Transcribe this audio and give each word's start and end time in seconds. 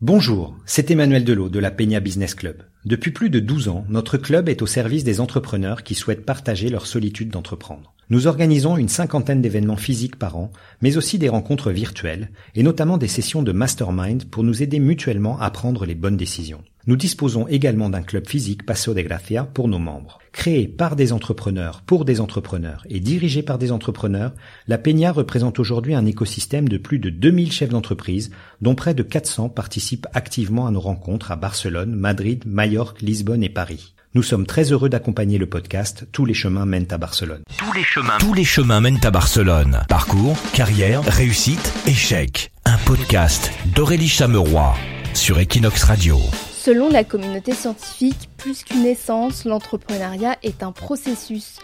Bonjour, 0.00 0.54
c'est 0.64 0.92
Emmanuel 0.92 1.24
Delot 1.24 1.48
de 1.48 1.58
la 1.58 1.72
Peña 1.72 1.98
Business 1.98 2.36
Club. 2.36 2.62
Depuis 2.84 3.10
plus 3.10 3.30
de 3.30 3.40
12 3.40 3.66
ans, 3.66 3.84
notre 3.88 4.16
club 4.16 4.48
est 4.48 4.62
au 4.62 4.66
service 4.66 5.02
des 5.02 5.18
entrepreneurs 5.18 5.82
qui 5.82 5.96
souhaitent 5.96 6.24
partager 6.24 6.68
leur 6.68 6.86
solitude 6.86 7.30
d'entreprendre. 7.30 7.94
Nous 8.10 8.26
organisons 8.26 8.78
une 8.78 8.88
cinquantaine 8.88 9.42
d'événements 9.42 9.76
physiques 9.76 10.16
par 10.16 10.38
an, 10.38 10.50
mais 10.80 10.96
aussi 10.96 11.18
des 11.18 11.28
rencontres 11.28 11.70
virtuelles, 11.70 12.30
et 12.54 12.62
notamment 12.62 12.96
des 12.96 13.06
sessions 13.06 13.42
de 13.42 13.52
mastermind 13.52 14.24
pour 14.24 14.44
nous 14.44 14.62
aider 14.62 14.78
mutuellement 14.78 15.38
à 15.38 15.50
prendre 15.50 15.84
les 15.84 15.94
bonnes 15.94 16.16
décisions. 16.16 16.62
Nous 16.86 16.96
disposons 16.96 17.46
également 17.48 17.90
d'un 17.90 18.00
club 18.00 18.26
physique 18.26 18.64
Paso 18.64 18.94
de 18.94 19.02
Gracia 19.02 19.44
pour 19.44 19.68
nos 19.68 19.78
membres. 19.78 20.20
Créé 20.32 20.66
par 20.68 20.96
des 20.96 21.12
entrepreneurs 21.12 21.82
pour 21.82 22.06
des 22.06 22.22
entrepreneurs 22.22 22.86
et 22.88 22.98
dirigé 22.98 23.42
par 23.42 23.58
des 23.58 23.72
entrepreneurs, 23.72 24.32
la 24.68 24.78
Peña 24.78 25.12
représente 25.12 25.58
aujourd'hui 25.58 25.94
un 25.94 26.06
écosystème 26.06 26.66
de 26.66 26.78
plus 26.78 26.98
de 26.98 27.10
2000 27.10 27.52
chefs 27.52 27.68
d'entreprise, 27.68 28.30
dont 28.62 28.74
près 28.74 28.94
de 28.94 29.02
400 29.02 29.50
participent 29.50 30.06
activement 30.14 30.66
à 30.66 30.70
nos 30.70 30.80
rencontres 30.80 31.30
à 31.30 31.36
Barcelone, 31.36 31.94
Madrid, 31.94 32.42
Majorque, 32.46 33.02
Lisbonne 33.02 33.42
et 33.42 33.50
Paris. 33.50 33.92
Nous 34.14 34.22
sommes 34.22 34.46
très 34.46 34.72
heureux 34.72 34.88
d'accompagner 34.88 35.36
le 35.36 35.44
podcast 35.44 36.06
Tous 36.12 36.24
les 36.24 36.32
chemins 36.32 36.64
mènent 36.64 36.86
à 36.90 36.96
Barcelone. 36.96 37.42
Tous 37.58 37.72
les 37.74 37.82
chemins, 37.82 38.16
tous 38.18 38.32
les 38.32 38.44
chemins 38.44 38.80
mènent 38.80 39.04
à 39.04 39.10
Barcelone. 39.10 39.82
Parcours, 39.86 40.34
carrière, 40.54 41.02
réussite, 41.04 41.74
échec. 41.86 42.50
Un 42.64 42.78
podcast 42.86 43.50
d'Aurélie 43.74 44.08
Chameroy 44.08 44.74
sur 45.12 45.38
Equinox 45.38 45.84
Radio. 45.84 46.16
Selon 46.50 46.88
la 46.88 47.04
communauté 47.04 47.52
scientifique, 47.52 48.30
plus 48.38 48.64
qu'une 48.64 48.86
essence, 48.86 49.44
l'entrepreneuriat 49.44 50.38
est 50.42 50.62
un 50.62 50.72
processus. 50.72 51.58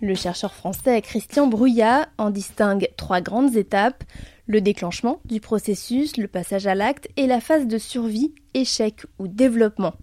Le 0.00 0.14
chercheur 0.14 0.54
français 0.54 1.02
Christian 1.02 1.48
Brouillat 1.48 2.08
en 2.16 2.30
distingue 2.30 2.88
trois 2.96 3.20
grandes 3.20 3.56
étapes 3.56 4.04
le 4.50 4.60
déclenchement 4.60 5.20
du 5.24 5.38
processus, 5.38 6.16
le 6.16 6.26
passage 6.26 6.66
à 6.66 6.74
l'acte 6.74 7.08
et 7.16 7.28
la 7.28 7.40
phase 7.40 7.68
de 7.68 7.78
survie, 7.78 8.34
échec 8.52 9.06
ou 9.20 9.28
développement. 9.28 9.94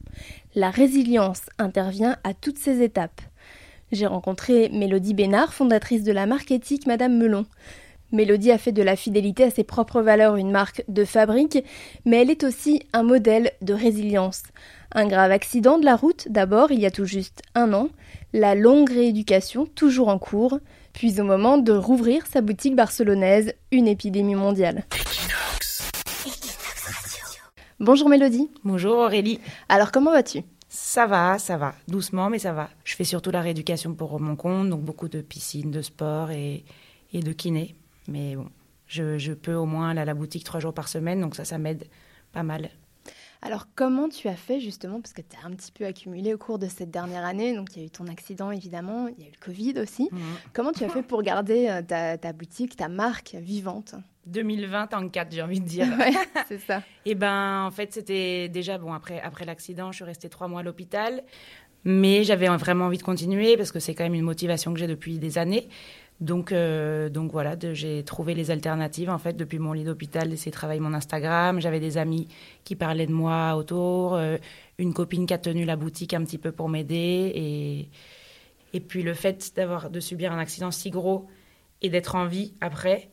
La 0.55 0.69
résilience 0.69 1.41
intervient 1.59 2.16
à 2.23 2.33
toutes 2.33 2.57
ces 2.57 2.81
étapes. 2.81 3.22
J'ai 3.91 4.05
rencontré 4.05 4.69
Mélodie 4.69 5.13
Bénard, 5.13 5.53
fondatrice 5.53 6.03
de 6.03 6.13
la 6.13 6.25
marque 6.25 6.52
éthique 6.52 6.88
Madame 6.88 7.17
Melon. 7.17 7.45
Mélodie 8.13 8.52
a 8.52 8.57
fait 8.57 8.72
de 8.72 8.81
la 8.81 8.95
fidélité 8.95 9.44
à 9.44 9.49
ses 9.49 9.66
propres 9.66 10.02
valeurs 10.02 10.38
une 10.38 10.52
marque 10.52 10.81
de 10.88 11.03
fabrique, 11.03 11.61
mais 12.05 12.22
elle 12.22 12.29
est 12.29 12.45
aussi 12.45 12.83
un 12.94 13.03
modèle 13.03 13.52
de 13.61 13.73
résilience. 13.73 14.44
Un 14.94 15.07
grave 15.07 15.31
accident 15.31 15.77
de 15.77 15.83
la 15.83 15.97
route 15.97 16.29
d'abord 16.29 16.72
il 16.72 16.79
y 16.79 16.85
a 16.85 16.91
tout 16.91 17.03
juste 17.03 17.41
un 17.53 17.73
an, 17.73 17.89
la 18.31 18.55
longue 18.55 18.89
rééducation 18.89 19.66
toujours 19.66 20.07
en 20.07 20.19
cours, 20.19 20.59
puis 20.98 21.22
au 21.22 21.23
moment 21.23 21.59
de 21.59 21.73
rouvrir 21.73 22.26
sa 22.26 22.42
boutique 22.42 22.76
barcelonaise, 22.76 23.53
une 23.72 23.88
épidémie 23.88 24.34
mondiale. 24.34 24.84
Bonjour 27.80 28.09
Mélodie. 28.09 28.50
Bonjour 28.64 28.98
Aurélie. 28.98 29.40
Alors 29.70 29.92
comment 29.92 30.12
vas-tu? 30.12 30.40
Ça 30.68 31.06
va, 31.06 31.38
ça 31.38 31.56
va, 31.56 31.75
doucement 31.88 32.31
mais 32.31 32.40
ça 32.40 32.52
va. 32.52 32.72
Je 32.84 32.95
fais 32.95 33.03
surtout 33.03 33.30
la 33.30 33.42
rééducation 33.42 33.94
pour 33.94 34.20
mon 34.20 34.36
compte, 34.36 34.72
donc 34.72 34.81
beaucoup 34.81 35.08
de 35.08 35.22
piscine, 35.22 35.70
de 35.70 35.84
sport 35.84 36.31
et, 36.31 36.66
et 37.14 37.20
de 37.20 37.31
kiné. 37.31 37.75
Mais 38.08 38.36
bon, 38.36 38.48
je, 38.88 39.34
peux 39.34 39.53
au 39.53 39.68
moins 39.68 39.90
aller 39.90 40.02
à 40.02 40.06
la 40.06 40.16
boutique 40.16 40.45
trois 40.45 40.59
jours 40.59 40.73
par 40.73 40.88
semaine, 40.88 41.22
donc 41.22 41.36
ça, 41.36 41.45
ça 41.45 41.59
m'aide 41.59 41.86
pas 42.34 42.42
mal. 42.42 42.72
Alors 43.41 43.67
comment 43.75 44.09
tu 44.09 44.27
as 44.27 44.35
fait 44.35 44.59
justement, 44.59 44.99
parce 44.99 45.13
que 45.13 45.21
tu 45.21 45.35
as 45.41 45.47
un 45.47 45.52
petit 45.52 45.71
peu 45.71 45.85
accumulé 45.85 46.33
au 46.33 46.38
cours 46.38 46.59
de 46.59 46.67
cette 46.67 46.89
dernière 46.89 47.23
année, 47.23 47.55
donc 47.55 47.75
il 47.75 47.79
y 47.79 47.83
a 47.83 47.85
eu 47.85 47.89
ton 47.89 48.07
accident 48.07 48.52
évidemment, 48.52 49.07
il 49.07 49.23
y 49.23 49.25
a 49.25 49.29
eu 49.29 49.31
le 49.31 49.45
Covid 49.45 49.79
aussi. 49.79 50.09
Mhm. 50.11 50.21
Comment 50.53 50.71
tu 50.71 50.83
as 50.83 50.89
fait 50.89 51.03
pour 51.03 51.21
garder 51.21 51.67
euh, 51.67 51.81
ta, 51.81 52.17
ta 52.17 52.33
boutique, 52.33 52.75
ta 52.75 52.88
marque 52.88 53.35
vivante? 53.35 53.95
2020 54.25 54.94
en 54.94 55.09
4, 55.09 55.31
j'ai 55.31 55.41
envie 55.41 55.61
de 55.61 55.66
dire. 55.66 55.88
c'est 56.47 56.59
ça. 56.59 56.79
Et 57.05 57.11
eh 57.11 57.16
ben, 57.16 57.63
en 57.63 57.71
fait, 57.71 57.94
c'était 57.94 58.49
déjà 58.49 58.77
bon. 58.77 58.94
Après, 58.94 59.21
après 59.21 59.45
l'accident, 59.45 59.91
je 59.91 59.97
suis 59.97 60.05
restée 60.05 60.29
trois 60.29 60.47
mois 60.47 60.59
à 60.59 60.63
l'hôpital, 60.63 61.23
mais 61.85 62.23
j'avais 62.23 62.47
vraiment 62.47 62.85
envie 62.85 62.97
de 62.97 63.03
continuer 63.03 63.55
parce 63.55 63.72
que 63.72 63.79
c'est 63.79 63.95
quand 63.95 64.03
même 64.03 64.16
une 64.16 64.23
motivation 64.23 64.73
que 64.73 64.79
j'ai 64.79 64.88
depuis 64.88 65.19
des 65.19 65.38
années. 65.38 65.69
Donc, 66.19 66.51
euh, 66.51 67.09
donc 67.09 67.31
voilà, 67.31 67.55
j'ai 67.73 68.03
trouvé 68.03 68.33
les 68.33 68.50
alternatives 68.50 69.09
en 69.09 69.19
fait 69.19 69.33
depuis 69.33 69.59
mon 69.59 69.73
lit 69.73 69.83
d'hôpital, 69.83 70.29
de 70.29 70.50
travailler 70.50 70.79
mon 70.79 70.94
Instagram. 70.95 71.61
J'avais 71.61 71.79
des 71.79 71.97
amis 72.00 72.28
qui 72.63 72.75
parlaient 72.75 73.05
de 73.05 73.13
moi 73.13 73.55
autour, 73.55 74.16
euh, 74.16 74.38
une 74.79 74.94
copine 74.94 75.27
qui 75.27 75.33
a 75.35 75.38
tenu 75.38 75.63
la 75.63 75.75
boutique 75.75 76.13
un 76.16 76.23
petit 76.23 76.39
peu 76.39 76.51
pour 76.51 76.69
m'aider 76.69 77.31
et 77.35 77.89
et 78.73 78.79
puis 78.81 79.01
le 79.03 79.13
fait 79.13 79.53
d'avoir 79.56 79.89
de 79.89 80.00
subir 80.00 80.31
un 80.31 80.39
accident 80.39 80.72
si 80.72 80.89
gros 80.89 81.27
et 81.81 81.89
d'être 81.89 82.16
en 82.16 82.25
vie 82.25 82.53
après, 82.61 83.09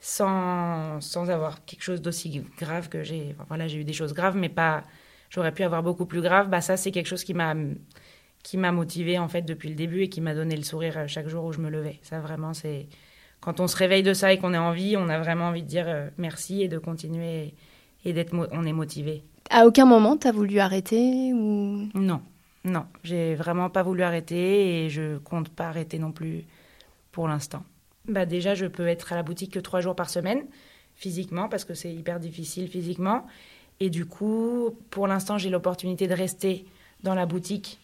sans 0.00 1.00
sans 1.00 1.30
avoir 1.30 1.64
quelque 1.66 1.82
chose 1.82 2.00
d'aussi 2.02 2.42
grave 2.58 2.88
que 2.88 3.02
j'ai. 3.02 3.36
voilà, 3.48 3.68
j'ai 3.68 3.78
eu 3.78 3.84
des 3.84 3.92
choses 3.92 4.14
graves, 4.14 4.36
mais 4.36 4.48
pas. 4.48 4.84
J'aurais 5.30 5.52
pu 5.52 5.62
avoir 5.62 5.82
beaucoup 5.82 6.06
plus 6.06 6.22
grave. 6.22 6.48
Bah 6.50 6.60
ça, 6.60 6.76
c'est 6.76 6.90
quelque 6.90 7.06
chose 7.06 7.24
qui 7.24 7.34
m'a 7.34 7.54
qui 8.42 8.56
m'a 8.56 8.72
motivée 8.72 9.18
en 9.18 9.28
fait 9.28 9.42
depuis 9.42 9.68
le 9.68 9.74
début 9.74 10.02
et 10.02 10.08
qui 10.08 10.20
m'a 10.20 10.34
donné 10.34 10.56
le 10.56 10.62
sourire 10.62 10.98
euh, 10.98 11.06
chaque 11.06 11.28
jour 11.28 11.44
où 11.44 11.52
je 11.52 11.60
me 11.60 11.70
levais. 11.70 11.98
Ça 12.02 12.20
vraiment 12.20 12.54
c'est 12.54 12.86
quand 13.40 13.60
on 13.60 13.66
se 13.66 13.76
réveille 13.76 14.02
de 14.02 14.14
ça 14.14 14.32
et 14.32 14.38
qu'on 14.38 14.52
est 14.54 14.58
en 14.58 14.72
vie, 14.72 14.96
on 14.96 15.08
a 15.08 15.18
vraiment 15.18 15.46
envie 15.46 15.62
de 15.62 15.68
dire 15.68 15.86
euh, 15.88 16.08
merci 16.18 16.62
et 16.62 16.68
de 16.68 16.78
continuer 16.78 17.54
et 18.04 18.12
d'être 18.12 18.34
on 18.52 18.64
est 18.64 18.72
motivé. 18.72 19.22
À 19.50 19.66
aucun 19.66 19.86
moment 19.86 20.16
tu 20.16 20.26
as 20.26 20.32
voulu 20.32 20.58
arrêter 20.58 21.32
ou? 21.32 21.88
Non. 21.94 22.22
Non, 22.64 22.84
j'ai 23.02 23.34
vraiment 23.34 23.70
pas 23.70 23.82
voulu 23.82 24.02
arrêter 24.02 24.84
et 24.84 24.90
je 24.90 25.16
compte 25.18 25.48
pas 25.48 25.68
arrêter 25.68 25.98
non 25.98 26.12
plus 26.12 26.44
pour 27.10 27.26
l'instant. 27.26 27.62
Bah 28.06 28.26
déjà, 28.26 28.54
je 28.54 28.66
peux 28.66 28.86
être 28.86 29.12
à 29.12 29.16
la 29.16 29.22
boutique 29.22 29.54
que 29.54 29.58
trois 29.58 29.80
jours 29.80 29.96
par 29.96 30.10
semaine 30.10 30.42
physiquement 30.94 31.48
parce 31.48 31.64
que 31.64 31.72
c'est 31.72 31.92
hyper 31.92 32.20
difficile 32.20 32.68
physiquement 32.68 33.26
et 33.80 33.88
du 33.88 34.04
coup, 34.04 34.76
pour 34.90 35.06
l'instant, 35.06 35.38
j'ai 35.38 35.48
l'opportunité 35.48 36.06
de 36.06 36.12
rester 36.12 36.66
dans 37.02 37.14
la 37.14 37.24
boutique 37.24 37.78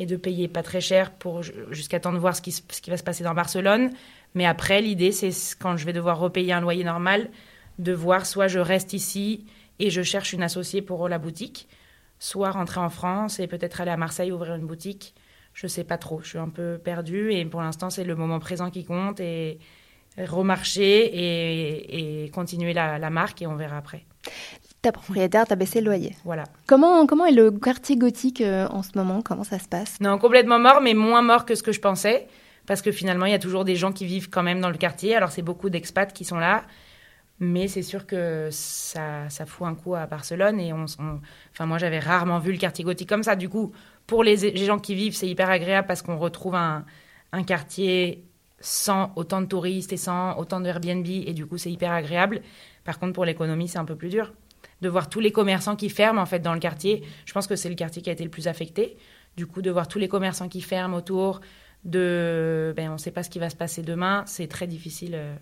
et 0.00 0.06
de 0.06 0.16
payer 0.16 0.48
pas 0.48 0.62
très 0.62 0.80
cher 0.80 1.12
pour 1.12 1.42
jusqu'à 1.42 2.00
temps 2.00 2.14
de 2.14 2.18
voir 2.18 2.34
ce 2.34 2.40
qui, 2.40 2.62
va 2.88 2.96
se 2.96 3.02
passer 3.02 3.22
dans 3.22 3.34
Barcelone. 3.34 3.90
Mais 4.34 4.46
après, 4.46 4.80
l'idée, 4.80 5.12
c'est 5.12 5.30
quand 5.58 5.76
je 5.76 5.84
vais 5.84 5.92
devoir 5.92 6.18
repayer 6.18 6.54
un 6.54 6.62
loyer 6.62 6.84
normal, 6.84 7.28
de 7.78 7.92
voir 7.92 8.24
soit 8.24 8.48
je 8.48 8.60
reste 8.60 8.94
ici 8.94 9.44
et 9.78 9.90
je 9.90 10.00
cherche 10.00 10.32
une 10.32 10.42
associée 10.42 10.80
pour 10.80 11.06
la 11.06 11.18
boutique, 11.18 11.68
soit 12.18 12.50
rentrer 12.50 12.80
en 12.80 12.88
France 12.88 13.40
et 13.40 13.46
peut-être 13.46 13.82
aller 13.82 13.90
à 13.90 13.98
Marseille 13.98 14.32
ouvrir 14.32 14.54
une 14.54 14.66
boutique. 14.66 15.14
Je 15.52 15.66
sais 15.66 15.84
pas 15.84 15.98
trop, 15.98 16.22
je 16.22 16.30
suis 16.30 16.38
un 16.38 16.48
peu 16.48 16.80
perdue 16.82 17.34
et 17.34 17.44
pour 17.44 17.60
l'instant, 17.60 17.90
c'est 17.90 18.04
le 18.04 18.16
moment 18.16 18.38
présent 18.38 18.70
qui 18.70 18.86
compte 18.86 19.20
et 19.20 19.58
remarcher 20.16 22.24
et, 22.24 22.30
continuer 22.30 22.72
la 22.72 23.10
marque 23.10 23.42
et 23.42 23.46
on 23.46 23.54
verra 23.54 23.76
après 23.76 24.06
ta 24.82 24.92
propriétaire 24.92 25.46
t'a 25.46 25.56
baissé 25.56 25.80
le 25.80 25.86
loyer. 25.86 26.16
Voilà. 26.24 26.44
Comment, 26.66 27.06
comment 27.06 27.26
est 27.26 27.32
le 27.32 27.50
quartier 27.50 27.96
gothique 27.96 28.40
euh, 28.40 28.66
en 28.68 28.82
ce 28.82 28.90
moment? 28.94 29.20
Comment 29.22 29.44
ça 29.44 29.58
se 29.58 29.68
passe? 29.68 30.00
Non, 30.00 30.18
complètement 30.18 30.58
mort, 30.58 30.80
mais 30.80 30.94
moins 30.94 31.22
mort 31.22 31.44
que 31.44 31.54
ce 31.54 31.62
que 31.62 31.72
je 31.72 31.80
pensais. 31.80 32.28
Parce 32.66 32.82
que 32.82 32.92
finalement, 32.92 33.26
il 33.26 33.32
y 33.32 33.34
a 33.34 33.38
toujours 33.38 33.64
des 33.64 33.76
gens 33.76 33.92
qui 33.92 34.06
vivent 34.06 34.30
quand 34.30 34.42
même 34.42 34.60
dans 34.60 34.70
le 34.70 34.76
quartier. 34.76 35.16
Alors, 35.16 35.32
c'est 35.32 35.42
beaucoup 35.42 35.70
d'expats 35.70 36.12
qui 36.12 36.24
sont 36.24 36.38
là. 36.38 36.64
Mais 37.40 37.68
c'est 37.68 37.82
sûr 37.82 38.06
que 38.06 38.48
ça, 38.50 39.28
ça 39.28 39.46
fout 39.46 39.66
un 39.66 39.74
coup 39.74 39.94
à 39.94 40.06
Barcelone. 40.06 40.60
Et 40.60 40.72
on, 40.72 40.84
enfin, 40.84 41.66
moi, 41.66 41.78
j'avais 41.78 41.98
rarement 41.98 42.38
vu 42.38 42.52
le 42.52 42.58
quartier 42.58 42.84
gothique 42.84 43.08
comme 43.08 43.22
ça. 43.22 43.34
Du 43.34 43.48
coup, 43.48 43.72
pour 44.06 44.22
les, 44.22 44.36
les 44.36 44.64
gens 44.66 44.78
qui 44.78 44.94
vivent, 44.94 45.16
c'est 45.16 45.28
hyper 45.28 45.50
agréable 45.50 45.86
parce 45.88 46.02
qu'on 46.02 46.18
retrouve 46.18 46.54
un, 46.54 46.84
un 47.32 47.42
quartier 47.42 48.24
sans 48.60 49.10
autant 49.16 49.40
de 49.40 49.46
touristes 49.46 49.92
et 49.92 49.96
sans 49.96 50.36
autant 50.38 50.60
de 50.60 50.66
Airbnb. 50.66 51.06
Et 51.06 51.32
du 51.32 51.46
coup, 51.46 51.58
c'est 51.58 51.72
hyper 51.72 51.92
agréable. 51.92 52.42
Par 52.84 52.98
contre, 52.98 53.14
pour 53.14 53.24
l'économie, 53.24 53.68
c'est 53.68 53.78
un 53.78 53.86
peu 53.86 53.96
plus 53.96 54.10
dur 54.10 54.32
de 54.80 54.88
voir 54.88 55.08
tous 55.08 55.20
les 55.20 55.32
commerçants 55.32 55.76
qui 55.76 55.88
ferment 55.88 56.20
en 56.20 56.26
fait 56.26 56.40
dans 56.40 56.54
le 56.54 56.60
quartier. 56.60 57.02
Je 57.26 57.32
pense 57.32 57.46
que 57.46 57.56
c'est 57.56 57.68
le 57.68 57.74
quartier 57.74 58.02
qui 58.02 58.10
a 58.10 58.12
été 58.12 58.24
le 58.24 58.30
plus 58.30 58.48
affecté. 58.48 58.96
Du 59.36 59.46
coup, 59.46 59.62
de 59.62 59.70
voir 59.70 59.88
tous 59.88 59.98
les 59.98 60.08
commerçants 60.08 60.48
qui 60.48 60.60
ferment 60.60 60.96
autour, 60.96 61.40
de, 61.84 62.72
ben, 62.76 62.90
on 62.90 62.94
ne 62.94 62.98
sait 62.98 63.10
pas 63.10 63.22
ce 63.22 63.30
qui 63.30 63.38
va 63.38 63.50
se 63.50 63.56
passer 63.56 63.82
demain, 63.82 64.24
c'est 64.26 64.48
très 64.48 64.66
difficile. 64.66 65.12
Euh. 65.14 65.34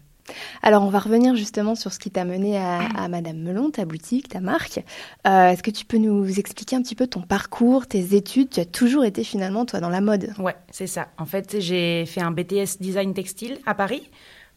Alors, 0.63 0.83
on 0.85 0.91
va 0.91 0.99
revenir 0.99 1.35
justement 1.35 1.75
sur 1.75 1.93
ce 1.93 1.99
qui 1.99 2.11
t'a 2.11 2.27
mené 2.27 2.59
à, 2.59 3.09
Madame 3.09 3.39
Melon, 3.39 3.71
ta 3.71 3.87
boutique, 3.87 4.29
ta 4.29 4.41
marque. 4.41 4.85
Euh, 5.27 5.49
est-ce 5.49 5.63
que 5.63 5.71
tu 5.71 5.87
peux 5.87 5.97
nous 5.97 6.39
expliquer 6.39 6.77
un 6.77 6.83
petit 6.83 6.95
peu 6.95 7.07
ton 7.07 7.23
parcours, 7.23 7.87
tes 7.87 8.15
études? 8.15 8.51
Tu 8.51 8.61
as 8.61 8.67
toujours 8.67 9.07
été 9.07 9.25
finalement, 9.25 9.65
toi, 9.65 9.81
dans 9.81 9.89
la 9.89 10.03
mode. 10.03 10.35
Ouais, 10.39 10.57
c'est 10.71 10.87
ça. 10.87 11.09
En 11.17 11.25
fait, 11.25 11.61
j'ai 11.61 12.05
fait 12.05 12.21
un 12.21 12.31
BTS 12.31 12.79
design 12.79 13.15
textile 13.15 13.59
à 13.65 13.75
Paris 13.75 14.11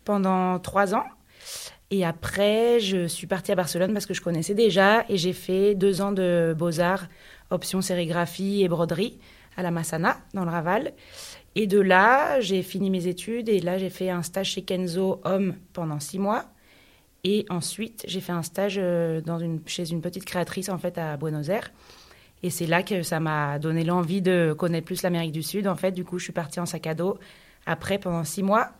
pendant 0.03 0.59
trois 0.59 0.93
ans. 0.93 1.05
Et 1.91 2.05
après, 2.05 2.79
je 2.79 3.05
suis 3.05 3.27
partie 3.27 3.51
à 3.51 3.55
Barcelone 3.55 3.91
parce 3.91 4.05
que 4.05 4.13
je 4.13 4.21
connaissais 4.21 4.53
déjà 4.53 5.03
et 5.09 5.17
j'ai 5.17 5.33
fait 5.33 5.75
deux 5.75 6.01
ans 6.01 6.13
de 6.13 6.55
beaux-arts, 6.57 7.07
option 7.49 7.81
sérigraphie 7.81 8.63
et 8.63 8.69
broderie 8.69 9.19
à 9.57 9.61
la 9.61 9.71
Massana, 9.71 10.17
dans 10.33 10.45
le 10.45 10.51
Raval. 10.51 10.93
Et 11.55 11.67
de 11.67 11.81
là, 11.81 12.39
j'ai 12.39 12.63
fini 12.63 12.89
mes 12.89 13.07
études 13.07 13.49
et 13.49 13.59
là, 13.59 13.77
j'ai 13.77 13.89
fait 13.89 14.09
un 14.09 14.23
stage 14.23 14.51
chez 14.51 14.61
Kenzo 14.61 15.19
Homme 15.25 15.55
pendant 15.73 15.99
six 15.99 16.17
mois. 16.17 16.45
Et 17.25 17.45
ensuite, 17.49 18.05
j'ai 18.07 18.21
fait 18.21 18.31
un 18.31 18.41
stage 18.41 18.79
euh, 18.81 19.21
chez 19.65 19.91
une 19.91 20.01
petite 20.01 20.23
créatrice 20.23 20.69
en 20.69 20.77
fait 20.77 20.97
à 20.97 21.17
Buenos 21.17 21.49
Aires. 21.49 21.71
Et 22.41 22.49
c'est 22.49 22.65
là 22.65 22.83
que 22.83 23.03
ça 23.03 23.19
m'a 23.19 23.59
donné 23.59 23.83
l'envie 23.83 24.21
de 24.21 24.55
connaître 24.57 24.85
plus 24.85 25.03
l'Amérique 25.03 25.33
du 25.33 25.43
Sud. 25.43 25.67
En 25.67 25.75
fait, 25.75 25.91
du 25.91 26.05
coup, 26.05 26.19
je 26.19 26.23
suis 26.23 26.33
partie 26.33 26.61
en 26.61 26.65
sac 26.65 26.87
à 26.87 26.95
dos 26.95 27.19
après 27.65 27.99
pendant 27.99 28.23
six 28.23 28.43
mois. 28.43 28.71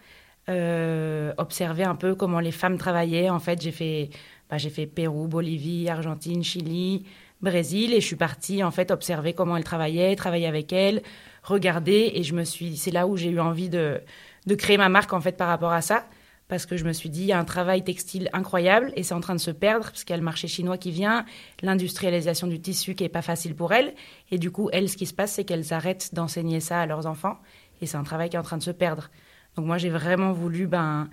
Euh, 0.49 1.33
observer 1.37 1.83
un 1.83 1.95
peu 1.95 2.15
comment 2.15 2.39
les 2.39 2.51
femmes 2.51 2.77
travaillaient. 2.77 3.29
En 3.29 3.39
fait, 3.39 3.61
j'ai 3.61 3.71
fait 3.71 4.09
bah, 4.49 4.57
fait 4.57 4.87
Pérou, 4.87 5.27
Bolivie, 5.27 5.87
Argentine, 5.87 6.43
Chili, 6.43 7.05
Brésil, 7.41 7.93
et 7.93 8.01
je 8.01 8.05
suis 8.05 8.15
partie 8.15 8.63
en 8.63 8.71
fait 8.71 8.91
observer 8.91 9.33
comment 9.33 9.55
elle 9.55 9.63
travaillait, 9.63 10.15
travailler 10.15 10.47
avec 10.47 10.73
elle, 10.73 11.03
regarder, 11.43 12.11
et 12.15 12.23
je 12.23 12.33
me 12.33 12.43
suis, 12.43 12.75
c'est 12.75 12.91
là 12.91 13.07
où 13.07 13.17
j'ai 13.17 13.29
eu 13.29 13.39
envie 13.39 13.69
de, 13.69 14.01
de 14.45 14.55
créer 14.55 14.77
ma 14.77 14.89
marque 14.89 15.13
en 15.13 15.21
fait 15.21 15.37
par 15.37 15.47
rapport 15.47 15.71
à 15.71 15.81
ça 15.81 16.05
parce 16.51 16.65
que 16.65 16.75
je 16.75 16.83
me 16.83 16.91
suis 16.91 17.09
dit, 17.09 17.21
il 17.21 17.27
y 17.27 17.31
a 17.31 17.39
un 17.39 17.45
travail 17.45 17.81
textile 17.81 18.29
incroyable 18.33 18.91
et 18.97 19.03
c'est 19.03 19.13
en 19.13 19.21
train 19.21 19.35
de 19.35 19.39
se 19.39 19.51
perdre 19.51 19.85
parce 19.85 20.03
qu'il 20.03 20.09
y 20.09 20.15
a 20.15 20.17
le 20.17 20.23
marché 20.23 20.49
chinois 20.49 20.77
qui 20.77 20.91
vient, 20.91 21.25
l'industrialisation 21.61 22.45
du 22.45 22.59
tissu 22.59 22.93
qui 22.93 23.05
est 23.05 23.09
pas 23.09 23.21
facile 23.21 23.55
pour 23.55 23.71
elles. 23.71 23.93
Et 24.31 24.37
du 24.37 24.51
coup, 24.51 24.69
elles, 24.73 24.89
ce 24.89 24.97
qui 24.97 25.05
se 25.05 25.13
passe, 25.13 25.31
c'est 25.31 25.45
qu'elles 25.45 25.71
arrêtent 25.71 26.13
d'enseigner 26.13 26.59
ça 26.59 26.81
à 26.81 26.85
leurs 26.85 27.05
enfants 27.05 27.37
et 27.79 27.85
c'est 27.85 27.95
un 27.95 28.03
travail 28.03 28.29
qui 28.29 28.35
est 28.35 28.39
en 28.39 28.43
train 28.43 28.57
de 28.57 28.63
se 28.63 28.71
perdre. 28.71 29.09
Donc 29.55 29.65
moi, 29.65 29.77
j'ai 29.77 29.89
vraiment 29.89 30.31
voulu 30.31 30.67
ben, 30.67 31.09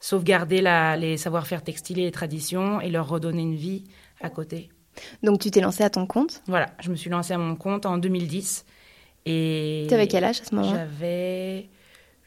sauvegarder 0.00 0.60
la, 0.60 0.96
les 0.96 1.16
savoir-faire 1.16 1.62
textiles 1.62 1.98
et 1.98 2.04
les 2.04 2.10
traditions 2.10 2.80
et 2.80 2.90
leur 2.90 3.08
redonner 3.08 3.42
une 3.42 3.54
vie 3.54 3.84
à 4.20 4.30
côté. 4.30 4.70
Donc 5.22 5.40
tu 5.40 5.50
t'es 5.50 5.60
lancée 5.60 5.84
à 5.84 5.90
ton 5.90 6.06
compte? 6.06 6.42
Voilà, 6.46 6.70
je 6.80 6.90
me 6.90 6.96
suis 6.96 7.10
lancée 7.10 7.32
à 7.32 7.38
mon 7.38 7.56
compte 7.56 7.86
en 7.86 7.98
2010. 7.98 8.64
Et 9.24 9.86
tu 9.88 9.94
avais 9.94 10.08
quel 10.08 10.24
âge 10.24 10.40
à 10.40 10.44
ce 10.44 10.54
moment-là? 10.54 10.78
J'avais 10.78 11.68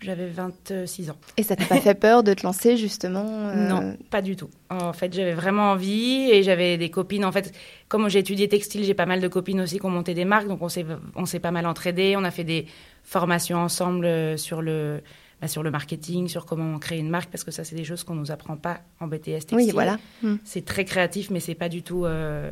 j'avais 0.01 0.27
26 0.27 1.09
ans. 1.09 1.15
Et 1.37 1.43
ça 1.43 1.55
t'a 1.55 1.65
pas 1.65 1.79
fait 1.79 1.95
peur 1.95 2.21
de 2.21 2.33
te 2.33 2.43
lancer 2.43 2.77
justement 2.77 3.25
euh, 3.25 3.67
Non, 3.67 3.97
pas 4.09 4.21
du 4.21 4.35
tout. 4.35 4.49
En 4.69 4.93
fait, 4.93 5.13
j'avais 5.13 5.33
vraiment 5.33 5.71
envie 5.71 6.29
et 6.31 6.43
j'avais 6.43 6.77
des 6.77 6.89
copines. 6.89 7.25
En 7.25 7.31
fait, 7.31 7.53
comme 7.87 8.07
j'ai 8.09 8.19
étudié 8.19 8.47
textile, 8.47 8.83
j'ai 8.83 8.93
pas 8.93 9.05
mal 9.05 9.21
de 9.21 9.27
copines 9.27 9.61
aussi 9.61 9.79
qui 9.79 9.85
ont 9.85 9.89
monté 9.89 10.13
des 10.13 10.25
marques, 10.25 10.47
donc 10.47 10.61
on 10.61 10.69
s'est 10.69 10.85
on 11.15 11.25
s'est 11.25 11.39
pas 11.39 11.51
mal 11.51 11.65
entraidés. 11.65 12.15
On 12.17 12.23
a 12.23 12.31
fait 12.31 12.43
des 12.43 12.67
formations 13.03 13.57
ensemble 13.57 14.05
euh, 14.05 14.37
sur 14.37 14.61
le 14.61 15.01
bah, 15.41 15.47
sur 15.47 15.63
le 15.63 15.71
marketing, 15.71 16.27
sur 16.27 16.45
comment 16.45 16.77
créer 16.79 16.99
une 16.99 17.09
marque, 17.09 17.29
parce 17.29 17.43
que 17.43 17.51
ça, 17.51 17.63
c'est 17.63 17.75
des 17.75 17.83
choses 17.83 18.03
qu'on 18.03 18.15
nous 18.15 18.31
apprend 18.31 18.57
pas 18.57 18.79
en 18.99 19.07
BTS 19.07 19.23
textile. 19.23 19.57
Oui, 19.57 19.71
voilà. 19.71 19.97
Hmm. 20.21 20.35
C'est 20.43 20.65
très 20.65 20.85
créatif, 20.85 21.29
mais 21.29 21.39
c'est 21.39 21.55
pas 21.55 21.69
du 21.69 21.83
tout 21.83 22.05
euh, 22.05 22.51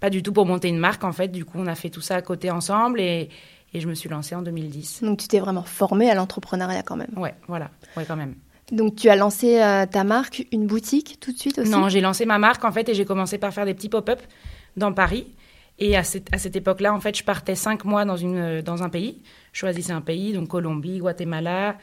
pas 0.00 0.10
du 0.10 0.22
tout 0.22 0.32
pour 0.32 0.46
monter 0.46 0.68
une 0.68 0.78
marque. 0.78 1.04
En 1.04 1.12
fait, 1.12 1.28
du 1.28 1.44
coup, 1.44 1.58
on 1.58 1.66
a 1.66 1.74
fait 1.74 1.90
tout 1.90 2.00
ça 2.00 2.16
à 2.16 2.22
côté 2.22 2.50
ensemble 2.50 3.00
et 3.00 3.28
et 3.72 3.80
je 3.80 3.88
me 3.88 3.94
suis 3.94 4.08
lancée 4.08 4.34
en 4.34 4.42
2010. 4.42 5.02
Donc 5.02 5.18
tu 5.18 5.28
t'es 5.28 5.38
vraiment 5.38 5.62
formée 5.62 6.10
à 6.10 6.14
l'entrepreneuriat 6.14 6.82
quand 6.82 6.96
même. 6.96 7.10
Ouais, 7.16 7.34
voilà, 7.46 7.70
ouais 7.96 8.04
quand 8.04 8.16
même. 8.16 8.34
Donc 8.72 8.96
tu 8.96 9.08
as 9.08 9.16
lancé 9.16 9.60
euh, 9.60 9.86
ta 9.86 10.04
marque, 10.04 10.46
une 10.52 10.66
boutique 10.66 11.18
tout 11.20 11.32
de 11.32 11.38
suite 11.38 11.58
aussi? 11.58 11.70
Non, 11.70 11.88
j'ai 11.88 12.00
lancé 12.00 12.24
ma 12.26 12.38
marque 12.38 12.64
en 12.64 12.72
fait 12.72 12.88
et 12.88 12.94
j'ai 12.94 13.04
commencé 13.04 13.38
par 13.38 13.52
faire 13.52 13.66
des 13.66 13.74
petits 13.74 13.88
pop-up 13.88 14.20
dans 14.76 14.92
Paris. 14.92 15.26
Et 15.82 15.96
à 15.96 16.04
cette, 16.04 16.56
époque-là, 16.56 16.92
en 16.92 17.00
fait, 17.00 17.16
je 17.16 17.24
partais 17.24 17.54
cinq 17.54 17.86
mois 17.86 18.04
euh, 18.06 18.60
dans 18.60 18.82
un 18.82 18.90
pays. 18.90 19.22
Je 19.52 19.60
choisissais 19.60 19.92
un 19.92 20.02
pays, 20.02 20.34
donc 20.34 20.48
Colombie, 20.48 20.98
Guatemala. 20.98 21.78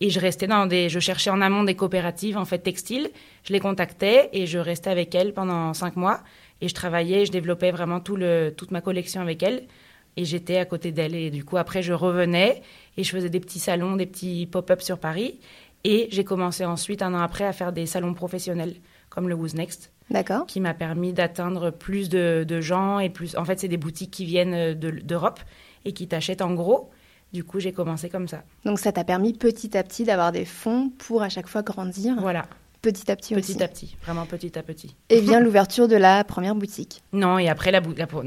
Et 0.00 0.10
je 0.10 0.18
restais 0.18 0.48
dans 0.48 0.66
des, 0.66 0.88
je 0.88 0.98
cherchais 0.98 1.30
en 1.30 1.40
amont 1.40 1.62
des 1.62 1.76
coopératives 1.76 2.36
en 2.36 2.44
fait 2.44 2.58
textiles. 2.58 3.08
Je 3.44 3.52
les 3.52 3.60
contactais 3.60 4.30
et 4.32 4.46
je 4.46 4.58
restais 4.58 4.90
avec 4.90 5.14
elles 5.14 5.32
pendant 5.32 5.72
cinq 5.74 5.94
mois. 5.94 6.22
Et 6.60 6.68
je 6.68 6.74
travaillais, 6.74 7.24
je 7.24 7.30
développais 7.30 7.70
vraiment 7.70 8.00
toute 8.00 8.70
ma 8.72 8.80
collection 8.80 9.20
avec 9.20 9.42
elles 9.44 9.68
et 10.16 10.24
j'étais 10.24 10.56
à 10.56 10.64
côté 10.64 10.90
d'elle. 10.90 11.14
Et 11.14 11.30
du 11.30 11.44
coup, 11.44 11.56
après, 11.56 11.82
je 11.82 11.92
revenais 11.92 12.62
et 12.96 13.04
je 13.04 13.10
faisais 13.10 13.30
des 13.30 13.40
petits 13.40 13.60
salons, 13.60 13.94
des 13.94 14.06
petits 14.06 14.46
pop-up 14.46 14.82
sur 14.82 14.98
Paris. 14.98 15.38
Et 15.84 16.08
j'ai 16.10 16.24
commencé 16.24 16.64
ensuite, 16.64 17.00
un 17.00 17.14
an 17.14 17.20
après, 17.20 17.44
à 17.44 17.52
faire 17.52 17.72
des 17.72 17.86
salons 17.86 18.14
professionnels, 18.14 18.74
comme 19.08 19.28
le 19.28 19.36
Who's 19.36 19.54
Next. 19.54 19.92
D'accord. 20.10 20.46
Qui 20.46 20.60
m'a 20.60 20.74
permis 20.74 21.12
d'atteindre 21.12 21.70
plus 21.70 22.08
de, 22.08 22.60
gens 22.60 23.00
et 23.00 23.10
plus. 23.10 23.36
En 23.36 23.44
fait, 23.44 23.58
c'est 23.60 23.68
des 23.68 23.76
boutiques 23.76 24.10
qui 24.10 24.24
viennent 24.24 24.74
d'Europe 24.74 25.40
et 25.84 25.92
qui 25.92 26.06
t'achètent 26.06 26.42
en 26.42 26.54
gros. 26.54 26.90
Du 27.32 27.44
coup, 27.44 27.58
j'ai 27.58 27.72
commencé 27.72 28.08
comme 28.08 28.28
ça. 28.28 28.44
Donc, 28.64 28.78
ça 28.78 28.92
t'a 28.92 29.04
permis 29.04 29.32
petit 29.32 29.76
à 29.76 29.82
petit 29.82 30.04
d'avoir 30.04 30.32
des 30.32 30.44
fonds 30.44 30.90
pour 30.96 31.22
à 31.22 31.28
chaque 31.28 31.48
fois 31.48 31.62
grandir. 31.62 32.14
Voilà. 32.20 32.46
Petit 32.82 33.10
à 33.10 33.16
petit, 33.16 33.34
petit 33.34 33.52
aussi. 33.54 33.62
à 33.62 33.68
petit, 33.68 33.96
vraiment 34.04 34.26
petit 34.26 34.56
à 34.56 34.62
petit. 34.62 34.94
Et 35.10 35.20
vient 35.20 35.40
l'ouverture 35.40 35.88
de 35.88 35.96
la 35.96 36.22
première 36.22 36.54
boutique. 36.54 37.02
Non, 37.12 37.38
et 37.38 37.48
après, 37.48 37.72
la, 37.72 37.80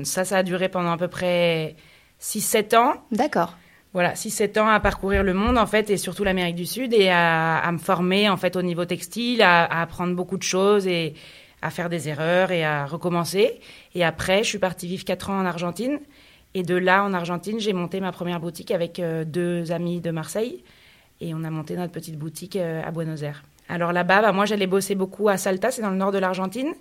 ça, 0.04 0.26
ça 0.26 0.38
a 0.38 0.44
duré 0.44 0.68
pendant 0.68 0.92
à 0.92 0.98
peu 0.98 1.08
près 1.08 1.76
6-7 2.22 2.76
ans. 2.76 2.94
D'accord. 3.12 3.56
Voilà, 3.94 4.14
6-7 4.14 4.60
ans 4.60 4.68
à 4.68 4.80
parcourir 4.80 5.24
le 5.24 5.34
monde, 5.34 5.58
en 5.58 5.66
fait, 5.66 5.90
et 5.90 5.98
surtout 5.98 6.24
l'Amérique 6.24 6.56
du 6.56 6.66
Sud, 6.66 6.94
et 6.94 7.10
à, 7.10 7.68
me 7.72 7.78
former, 7.78 8.30
en 8.30 8.38
fait, 8.38 8.56
au 8.56 8.62
niveau 8.62 8.86
textile, 8.86 9.42
à, 9.42 9.82
apprendre 9.82 10.16
beaucoup 10.16 10.38
de 10.38 10.44
choses, 10.44 10.86
et 10.86 11.16
à 11.62 11.70
faire 11.70 11.90
des 11.90 12.10
erreurs, 12.10 12.52
et 12.52 12.64
à 12.64 12.86
recommencer. 12.86 13.60
Et 13.96 14.04
après, 14.04 14.44
je 14.44 14.50
suis 14.50 14.60
partie 14.60 14.88
vivre 14.88 15.04
4 15.04 15.30
ans 15.30 15.40
en 15.40 15.46
Argentine. 15.46 16.00
Et 16.54 16.64
de 16.64 16.76
là, 16.76 17.04
en 17.04 17.14
Argentine, 17.14 17.60
j'ai 17.60 17.74
monté 17.74 18.00
ma 18.00 18.12
première 18.12 18.40
boutique 18.40 18.72
avec 18.72 19.00
euh, 19.00 19.24
deux 19.24 19.72
amis 19.72 20.02
de 20.02 20.12
Marseille. 20.12 20.64
Et 21.22 21.34
on 21.34 21.44
a 21.44 21.50
monté 21.50 21.76
notre 21.76 21.92
petite 21.92 22.18
boutique 22.18 22.56
euh, 22.56 22.82
à 22.84 22.92
Buenos 22.92 23.22
Aires. 23.22 23.44
Alors 23.68 23.94
là-bas, 23.94 24.22
bah, 24.22 24.32
moi, 24.32 24.46
j'allais 24.46 24.66
bosser 24.66 24.96
beaucoup 24.96 25.30
à 25.30 25.38
Salta, 25.38 25.70
c'est 25.70 25.84
dans 25.84 25.92
le 25.92 25.98
nord 25.98 26.12
de 26.12 26.18
l'Argentine, 26.18 26.74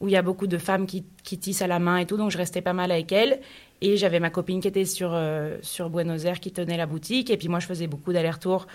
où 0.00 0.06
il 0.06 0.12
y 0.12 0.16
a 0.16 0.22
beaucoup 0.22 0.46
de 0.46 0.58
femmes 0.58 0.86
qui, 0.86 1.02
tissent 1.24 1.62
à 1.62 1.66
la 1.66 1.80
main 1.80 1.96
et 1.96 2.06
tout, 2.06 2.16
donc 2.16 2.30
je 2.30 2.38
restais 2.38 2.62
pas 2.62 2.72
mal 2.72 2.92
avec 2.92 3.10
elles. 3.10 3.40
Et 3.80 3.96
j'avais 3.96 4.20
ma 4.20 4.30
copine 4.30 4.60
qui 4.60 4.68
était 4.68 4.84
sur, 4.84 5.10
euh, 5.12 5.58
sur 5.62 5.90
Buenos 5.90 6.24
Aires, 6.24 6.38
qui 6.38 6.52
tenait 6.52 6.76
la 6.76 6.86
boutique. 6.86 7.30
Et 7.30 7.36
puis 7.36 7.48
moi, 7.48 7.58
je 7.58 7.66
faisais 7.66 7.88
beaucoup 7.88 8.12
d'allers-retours 8.12 8.68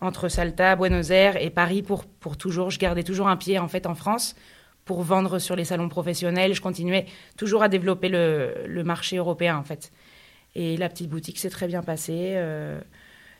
entre 0.00 0.28
Salta, 0.28 0.74
Buenos 0.74 1.10
Aires 1.10 1.36
et 1.36 1.50
Paris 1.50 1.82
pour, 1.82 2.06
pour 2.06 2.36
toujours. 2.38 2.70
Je 2.70 2.78
gardais 2.78 3.02
toujours 3.02 3.28
un 3.28 3.36
pied, 3.36 3.58
en 3.58 3.68
fait, 3.68 3.86
en 3.86 3.94
France 3.94 4.34
pour 4.88 5.02
vendre 5.02 5.38
sur 5.38 5.54
les 5.54 5.66
salons 5.66 5.90
professionnels. 5.90 6.54
Je 6.54 6.62
continuais 6.62 7.04
toujours 7.36 7.62
à 7.62 7.68
développer 7.68 8.08
le, 8.08 8.54
le 8.66 8.82
marché 8.82 9.18
européen, 9.18 9.56
en 9.56 9.62
fait. 9.62 9.92
Et 10.54 10.78
la 10.78 10.88
petite 10.88 11.10
boutique 11.10 11.38
s'est 11.38 11.50
très 11.50 11.68
bien 11.68 11.82
passée. 11.82 12.32
Euh, 12.36 12.80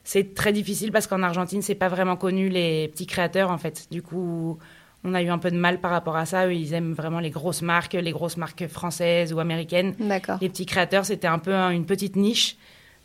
c'est 0.04 0.34
très 0.34 0.52
difficile 0.52 0.92
parce 0.92 1.06
qu'en 1.06 1.22
Argentine, 1.22 1.62
c'est 1.62 1.74
pas 1.74 1.88
vraiment 1.88 2.16
connu 2.16 2.50
les 2.50 2.88
petits 2.88 3.06
créateurs 3.06 3.50
en 3.50 3.58
fait. 3.58 3.88
Du 3.90 4.02
coup, 4.02 4.58
on 5.04 5.14
a 5.14 5.22
eu 5.22 5.28
un 5.28 5.38
peu 5.38 5.50
de 5.50 5.56
mal 5.56 5.80
par 5.80 5.90
rapport 5.90 6.16
à 6.16 6.26
ça. 6.26 6.52
ils 6.52 6.74
aiment 6.74 6.92
vraiment 6.92 7.20
les 7.20 7.30
grosses 7.30 7.62
marques, 7.62 7.94
les 7.94 8.12
grosses 8.12 8.36
marques 8.36 8.66
françaises 8.68 9.32
ou 9.32 9.40
américaines. 9.40 9.94
D'accord. 9.98 10.38
Les 10.40 10.48
petits 10.48 10.66
créateurs, 10.66 11.06
c'était 11.06 11.26
un 11.26 11.38
peu 11.38 11.52
une 11.52 11.86
petite 11.86 12.16
niche. 12.16 12.56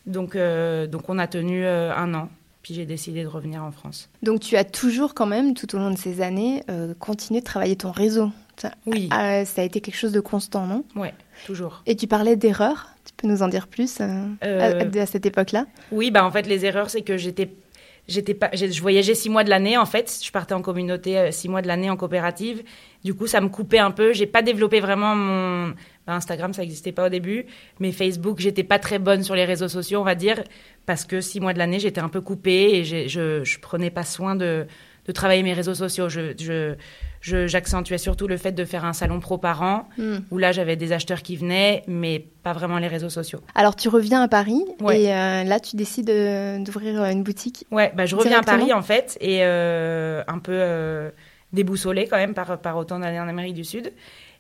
Donc, 0.06 0.36
euh, 0.36 0.86
donc 0.86 1.10
on 1.10 1.18
a 1.18 1.28
tenu 1.28 1.66
euh, 1.66 1.95
un 1.95 2.13
an. 2.13 2.30
Puis 2.63 2.74
j'ai 2.74 2.86
décidé 2.86 3.24
de 3.24 3.27
revenir 3.27 3.62
en 3.62 3.71
France. 3.71 4.10
Donc 4.24 4.39
tu 4.39 4.56
as 4.56 4.63
toujours 4.63 5.13
quand 5.13 5.25
même, 5.25 5.54
tout 5.54 5.75
au 5.75 5.80
long 5.80 5.92
de 5.92 5.98
ces 5.98 6.21
années, 6.21 6.63
euh, 6.69 6.94
continué 6.98 7.42
de 7.42 7.45
travailler 7.45 7.75
ton 7.75 7.92
réseau. 7.92 8.31
Oui. 8.86 9.10
Ah, 9.12 9.44
ça 9.44 9.62
a 9.62 9.65
été 9.65 9.81
quelque 9.81 9.98
chose 9.98 10.13
de 10.13 10.21
constant, 10.21 10.65
non? 10.65 10.86
Oui, 10.95 11.10
toujours. 11.45 11.83
Et 11.86 11.95
tu 11.95 12.07
parlais 12.07 12.36
d'erreurs 12.38 12.89
Tu 13.04 13.12
peux 13.18 13.27
nous 13.27 13.44
en 13.44 13.50
dire 13.50 13.68
plus 13.68 13.98
euh, 14.00 14.25
euh, 14.45 14.89
à, 15.01 15.06
cette 15.06 15.25
époque-là? 15.25 15.65
Oui, 15.92 16.10
bah 16.10 16.25
en 16.25 16.31
fait, 16.31 16.48
les 16.48 16.63
erreurs, 16.63 16.89
c'est 16.89 17.01
que 17.01 17.18
j'étais 17.18 17.50
j'étais 18.08 18.34
pas 18.34 18.50
je 18.54 18.82
voyageais 18.82 19.16
six 19.16 19.30
mois 19.30 19.44
de 19.44 19.50
l'année 19.50 19.78
en 19.78 19.86
fait. 19.86 20.20
Je 20.24 20.32
partais 20.32 20.54
en 20.54 20.62
communauté 20.62 21.18
euh, 21.18 21.32
six 21.32 21.50
mois 21.50 21.62
de 21.62 21.68
l'année 21.68 21.90
en 21.90 21.98
coopérative. 21.98 22.64
Du 23.04 23.14
coup 23.14 23.28
ça 23.28 23.42
me 23.42 23.50
coupait 23.50 23.80
un 23.80 23.92
peu. 23.92 24.14
J'ai 24.14 24.28
pas 24.28 24.42
développé 24.42 24.80
vraiment 24.80 25.16
mon 25.16 25.70
bah, 26.06 26.14
Instagram 26.14 26.54
ça 26.54 26.62
n'existait 26.62 26.92
pas 26.92 27.08
au 27.08 27.10
début. 27.10 27.46
Mais 27.80 27.92
Facebook 27.92 28.40
j'étais 28.40 28.64
pas 28.64 28.80
très 28.80 29.00
bonne 29.00 29.24
sur 29.24 29.36
les 29.36 29.45
réseaux 29.45 29.69
sociaux 29.69 30.00
on 30.00 30.06
va 30.06 30.16
dire 30.16 30.44
parce 30.86 31.06
que 31.06 31.22
six 31.22 31.40
mois 31.40 31.54
de 31.54 31.60
l'année 31.60 31.80
j'étais 31.80 32.02
un 32.02 32.10
peu 32.10 32.22
coupée 32.22 32.76
et 32.76 32.83
je 32.83 33.44
je 33.44 33.60
prenais 33.60 33.90
pas 33.90 34.04
soin 34.04 34.36
de 34.36 34.68
de 35.06 35.12
travailler 35.12 35.44
mes 35.44 35.54
réseaux 35.54 35.76
sociaux 35.76 36.07
je, 37.24 37.48
j'accentuais 37.48 37.98
surtout 37.98 38.28
le 38.28 38.38
fait 38.38 38.52
de 38.52 38.66
faire 38.66 38.86
un 38.86 38.94
salon 38.94 39.19
pro 39.19 39.38
par 39.38 39.62
an, 39.62 39.88
hmm. 39.98 40.18
où 40.30 40.38
là 40.38 40.52
j'avais 40.52 40.76
des 40.76 40.92
acheteurs 40.92 41.22
qui 41.22 41.38
venaient, 41.38 41.83
mais 41.88 42.26
pas 42.44 42.54
vraiment 42.54 42.80
les 42.80 42.88
réseaux 42.88 43.10
sociaux. 43.10 43.40
Alors 43.56 43.76
tu 43.76 43.90
reviens 43.90 44.22
à 44.22 44.28
Paris 44.28 44.64
et 44.92 45.14
euh, 45.14 45.44
là 45.44 45.60
tu 45.60 45.76
décides 45.76 46.12
d'ouvrir 46.64 47.02
euh, 47.02 47.12
une 47.12 47.24
boutique 47.24 47.66
Ouais, 47.72 47.92
bah, 47.95 48.06
je 48.06 48.16
reviens 48.16 48.40
à 48.40 48.44
Paris 48.44 48.74
en 48.74 48.81
fait 48.81 49.18
et 49.22 49.40
euh, 49.42 50.22
un 50.28 50.40
peu 50.40 50.52
euh, 50.54 51.10
déboussolée 51.54 52.07
quand 52.07 52.18
même 52.18 52.33
par, 52.33 52.60
par 52.60 52.78
autant 52.78 53.00
d'années 53.00 53.19
en 53.19 53.28
Amérique 53.28 53.56
du 53.56 53.64
Sud. 53.64 53.94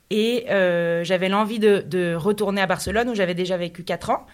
Et 0.09 0.45
j'avais 1.03 1.29
l'envie 1.29 1.57
de, 1.57 1.83
de, 1.87 2.13
retourner 2.13 2.61
à 2.61 2.67
Barcelone 2.67 3.09
où 3.09 3.15
j'avais 3.15 3.33
déjà 3.33 3.57
vécu 3.57 3.83
4 3.83 4.11
ans. 4.11 4.27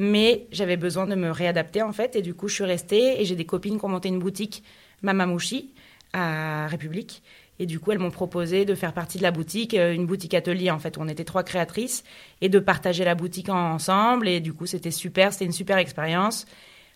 Mais 0.00 0.46
j'avais 0.52 0.76
besoin 0.76 1.06
de 1.06 1.16
me 1.16 1.30
réadapter 1.30 1.82
en 1.82 1.92
fait. 1.92 2.16
Et 2.16 2.22
du 2.22 2.32
coup, 2.32 2.48
je 2.48 2.54
suis 2.54 2.64
restée 2.64 3.20
et 3.20 3.24
j'ai 3.24 3.34
des 3.34 3.44
copines 3.44 3.78
qui 3.78 3.84
ont 3.84 3.88
monté 3.88 4.08
une 4.08 4.20
boutique 4.20 4.62
Mamamouchi 5.02 5.70
à 6.12 6.66
République. 6.66 7.22
Et 7.60 7.66
du 7.66 7.80
coup, 7.80 7.90
elles 7.90 7.98
m'ont 7.98 8.10
proposé 8.10 8.64
de 8.64 8.74
faire 8.74 8.92
partie 8.92 9.18
de 9.18 9.22
la 9.22 9.32
boutique, 9.32 9.74
euh, 9.74 9.92
une 9.92 10.06
boutique 10.06 10.34
atelier 10.34 10.70
en 10.70 10.78
fait. 10.78 10.96
On 10.98 11.08
était 11.08 11.24
trois 11.24 11.42
créatrices 11.42 12.04
et 12.40 12.48
de 12.48 12.58
partager 12.58 13.04
la 13.04 13.14
boutique 13.14 13.48
ensemble. 13.48 14.28
Et 14.28 14.40
du 14.40 14.52
coup, 14.52 14.66
c'était 14.66 14.92
super, 14.92 15.32
c'était 15.32 15.46
une 15.46 15.52
super 15.52 15.78
expérience. 15.78 16.46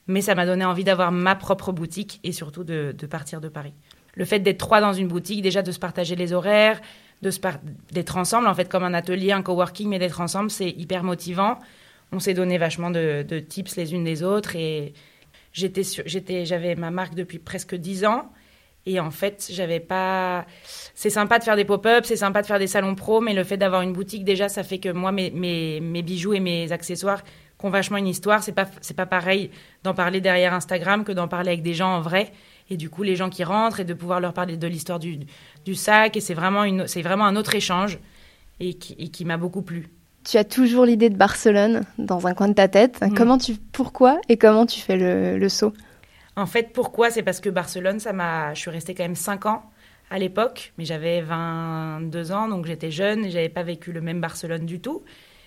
Mais 0.07 0.21
ça 0.21 0.35
m'a 0.35 0.47
donné 0.47 0.65
envie 0.65 0.85
d'avoir 0.85 1.13
ma 1.13 1.35
propre 1.35 1.73
boutique 1.73 2.21
et 2.25 2.33
surtout 2.33 2.65
de, 2.65 2.95
partir 3.09 3.41
de 3.41 3.49
Paris. 3.49 3.73
Le 4.15 4.25
fait 4.25 4.41
d'être 4.41 4.59
trois 4.59 4.81
dans 4.81 4.93
une 4.93 5.09
boutique, 5.09 5.43
déjà 5.43 5.63
de 5.63 5.73
se 5.73 5.79
partager 5.79 6.17
les 6.17 6.33
horaires, 6.33 6.81
d'être 7.23 8.17
ensemble, 8.17 8.49
en 8.49 8.55
fait, 8.55 8.69
comme 8.69 8.83
un 8.83 8.95
atelier, 8.95 9.31
un 9.31 9.43
coworking, 9.43 9.89
mais 9.89 10.01
d'être 10.01 10.21
ensemble, 10.21 10.51
c'est 10.51 10.71
hyper 10.71 11.05
motivant. 11.05 11.59
On 12.11 12.19
s'est 12.19 12.35
donné 12.35 12.59
vachement 12.59 12.91
de, 12.91 13.23
tips 13.49 13.77
les 13.77 13.95
unes 13.95 14.05
des 14.05 14.23
autres 14.23 14.57
et 14.57 14.93
j'étais, 15.53 16.45
j'avais 16.45 16.75
ma 16.75 16.91
marque 16.91 17.15
depuis 17.15 17.39
presque 17.39 17.75
dix 17.75 18.05
ans. 18.05 18.31
Et 18.85 18.99
en 18.99 19.13
fait, 19.13 19.49
j'avais 19.53 19.79
pas. 19.79 20.45
C'est 20.95 21.11
sympa 21.11 21.39
de 21.39 21.45
faire 21.45 21.55
des 21.55 21.65
pop-up, 21.65 22.05
c'est 22.05 22.17
sympa 22.17 22.43
de 22.43 22.47
faire 22.47 22.59
des 22.59 22.67
salons 22.67 22.97
pro, 22.97 23.21
mais 23.21 23.33
le 23.33 23.45
fait 23.45 23.57
d'avoir 23.57 23.83
une 23.83 23.93
boutique, 23.93 24.25
déjà, 24.25 24.49
ça 24.49 24.65
fait 24.65 24.79
que 24.79 24.89
moi, 24.89 25.13
mes, 25.13 25.31
mes, 25.31 25.81
mes 25.81 26.03
bijoux 26.03 26.35
et 26.35 26.41
mes 26.41 26.73
accessoires 26.73 27.23
ont 27.63 27.71
vachement 27.71 27.97
une 27.97 28.09
histoire. 28.09 28.43
C'est 28.43 28.53
pas, 28.53 28.67
c'est 28.81 28.97
pas 28.97 29.07
pareil 29.07 29.51
d'en 29.85 29.95
parler 29.95 30.21
derrière 30.21 30.53
Instagram 30.53 31.05
que 31.05 31.13
d'en 31.13 31.29
parler 31.29 31.51
avec 31.51 31.63
des 31.63 31.75
gens 31.75 31.95
en 31.95 32.01
vrai. 32.01 32.33
Et 32.71 32.77
du 32.77 32.91
coup, 32.91 33.05
les 33.05 33.15
gens 33.15 33.31
qui 33.31 33.45
rentrent 33.45 33.79
et 33.81 33.85
de 33.85 33.95
pouvoir 33.95 34.21
leur 34.21 34.33
parler 34.33 34.57
de 34.57 34.67
l'histoire 34.67 34.99
du, 34.99 35.21
du 35.65 35.75
sac. 35.77 36.17
Et 36.17 36.21
c'est 36.21 36.35
vraiment, 36.35 36.65
une, 36.65 36.89
c'est 36.89 37.03
vraiment 37.03 37.27
un 37.27 37.37
autre 37.37 37.55
échange 37.55 38.01
et 38.59 38.75
qui, 38.75 38.95
et 38.99 39.09
qui 39.09 39.25
m'a 39.25 39.37
beaucoup 39.37 39.63
plu. 39.63 39.91
Tu 40.25 40.37
as 40.37 40.45
toujours 40.45 40.85
l'idée 40.85 41.11
de 41.11 41.17
Barcelone 41.17 41.83
dans 41.99 42.27
un 42.27 42.35
coin 42.35 42.49
de 42.49 42.55
ta 42.55 42.69
tête. 42.69 43.01
Mhm. 43.01 43.15
Comment 43.15 43.39
tu, 43.39 43.55
pourquoi 43.73 44.21
et 44.29 44.37
comment 44.37 44.67
tu 44.67 44.81
fais 44.81 44.97
le, 44.97 45.39
le 45.39 45.49
saut? 45.49 45.73
En 46.37 46.47
fait, 46.47 46.73
pourquoi? 46.73 47.11
C'est 47.11 47.23
parce 47.23 47.41
que 47.41 47.51
Barcelone, 47.51 48.01
ça 48.01 48.13
m'a. 48.13 48.55
Je 48.55 48.61
suis 48.61 48.71
restée 48.71 48.95
quand 48.95 49.05
même 49.05 49.17
5 49.17 49.47
ans 49.47 49.63
à 50.11 50.19
l'époque, 50.19 50.73
mais 50.79 50.85
j'avais 50.85 51.23
22 51.23 52.33
ans, 52.33 52.49
donc 52.49 52.67
j'étais 52.67 52.91
jeune 52.91 53.25
et 53.25 53.31
j'avais 53.31 53.49
pas 53.49 53.63
vécu 53.63 53.93
le 53.93 54.01
même 54.03 54.21
Barcelone 54.21 54.67
du 54.67 54.79
tout. 54.81 55.03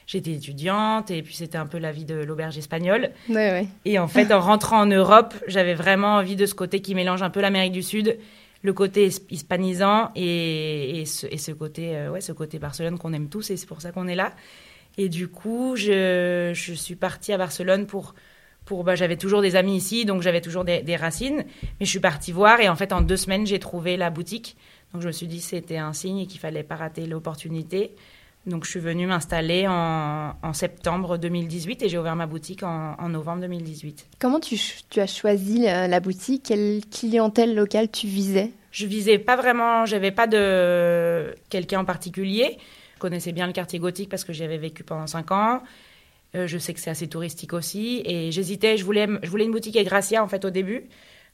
J'étais 0.08 0.32
étudiante 0.32 1.10
et 1.10 1.24
puis 1.24 1.36
c'était 1.36 1.58
un 1.58 1.66
peu 1.66 1.80
la 1.80 1.92
vie 1.92 2.06
de 2.06 2.16
l'auberge 2.16 2.58
espagnole. 2.58 3.12
Ouais, 3.30 3.36
ouais. 3.36 3.68
Et 3.86 3.98
en 3.98 4.08
fait, 4.08 4.32
en 4.32 4.40
rentrant 4.40 4.80
en 4.80 4.86
Europe, 4.86 5.34
j'avais 5.48 5.74
vraiment 5.74 6.16
envie 6.16 6.36
de 6.36 6.46
ce 6.46 6.54
côté 6.54 6.82
qui 6.82 6.94
mélange 6.94 7.24
un 7.24 7.32
peu 7.32 7.42
l'Amérique 7.42 7.72
du 7.72 7.82
Sud, 7.82 8.18
le 8.66 8.74
côté 8.74 9.08
his- 9.08 9.26
hispanisant 9.30 10.12
et, 10.16 11.02
et, 11.02 11.06
ce, 11.06 11.52
côté, 11.52 11.96
euh, 11.96 12.12
ouais, 12.12 12.22
ce 12.22 12.32
côté 12.32 12.60
Barcelone 12.60 12.98
qu'on 12.98 13.14
aime 13.14 13.30
tous 13.30 13.50
et 13.52 13.58
c'est 13.58 13.68
pour 13.68 13.82
ça 13.82 13.92
qu'on 13.92 14.08
est 14.08 14.16
là. 14.16 14.36
Et 14.98 15.10
du 15.10 15.28
coup, 15.28 15.76
je, 15.76 16.52
je 16.54 16.74
suis 16.74 16.96
partie 16.96 17.34
à 17.34 17.38
Barcelone 17.38 17.86
pour, 17.88 18.16
pour 18.66 18.84
bah, 18.84 18.96
j'avais 18.96 19.18
toujours 19.18 19.42
des 19.42 19.56
amis 19.56 19.78
ici, 19.78 20.06
donc 20.06 20.22
j'avais 20.22 20.42
toujours 20.42 20.66
des, 20.66 20.82
des 20.82 20.96
racines. 20.96 21.46
Mais 21.80 21.86
je 21.86 21.90
suis 21.92 22.00
partie 22.00 22.32
voir 22.32 22.60
et 22.62 22.70
en 22.70 22.76
fait, 22.76 22.94
en 22.94 23.02
deux 23.02 23.18
semaines, 23.18 23.46
j'ai 23.48 23.60
trouvé 23.60 23.98
la 23.98 24.10
boutique. 24.10 24.58
Donc 24.94 25.02
je 25.02 25.08
me 25.08 25.12
suis 25.12 25.28
dit 25.28 25.42
c'était 25.42 25.78
un 25.78 25.94
signe 25.94 26.20
et 26.20 26.28
qu'il 26.28 26.40
fallait 26.40 26.64
pas 26.64 26.76
rater 26.76 27.06
l'opportunité. 27.06 27.96
Donc 28.46 28.66
je 28.66 28.70
suis 28.70 28.80
venue 28.80 29.08
m'installer 29.08 29.66
en, 29.68 30.36
en 30.42 30.54
septembre 30.54 31.18
2018 31.18 31.82
et 31.82 31.90
j'ai 31.90 31.98
ouvert 31.98 32.16
ma 32.16 32.28
boutique 32.28 32.62
en, 32.62 32.96
en 33.00 33.10
novembre 33.10 33.42
2018. 33.42 34.08
Comment 34.20 34.40
tu, 34.40 34.56
as 34.98 35.08
choisi 35.08 35.60
la, 35.60 35.88
la 35.88 36.00
boutique? 36.00 36.44
Quelle 36.44 36.82
clientèle 36.92 37.56
locale 37.56 37.90
tu 37.90 38.06
visais? 38.06 38.52
Je 38.72 38.86
visais 38.86 39.18
pas 39.18 39.36
vraiment, 39.36 39.86
j'avais 39.86 40.12
pas 40.12 40.28
de 40.28 41.34
quelqu'un 41.50 41.80
en 41.80 41.86
particulier. 41.86 42.60
Je 42.96 43.00
connaissais 43.00 43.32
bien 43.32 43.48
le 43.48 43.54
quartier 43.54 43.80
gothique 43.80 44.10
parce 44.10 44.24
que 44.24 44.34
j'y 44.34 44.44
avais 44.44 44.58
vécu 44.58 44.84
pendant 44.84 45.08
cinq 45.08 45.32
ans. 45.32 45.62
Euh, 46.36 46.46
je 46.46 46.58
sais 46.58 46.74
que 46.74 46.80
c'est 46.80 46.90
assez 46.90 47.08
touristique 47.08 47.54
aussi. 47.54 48.04
Et 48.06 48.32
j'hésitais, 48.32 48.78
je 48.78 48.86
voulais, 48.86 49.08
je 49.24 49.30
voulais 49.30 49.46
une 49.46 49.52
boutique 49.52 49.78
Gracia 49.86 50.24
en 50.24 50.28
fait 50.28 50.46
au 50.46 50.50
début. 50.50 50.88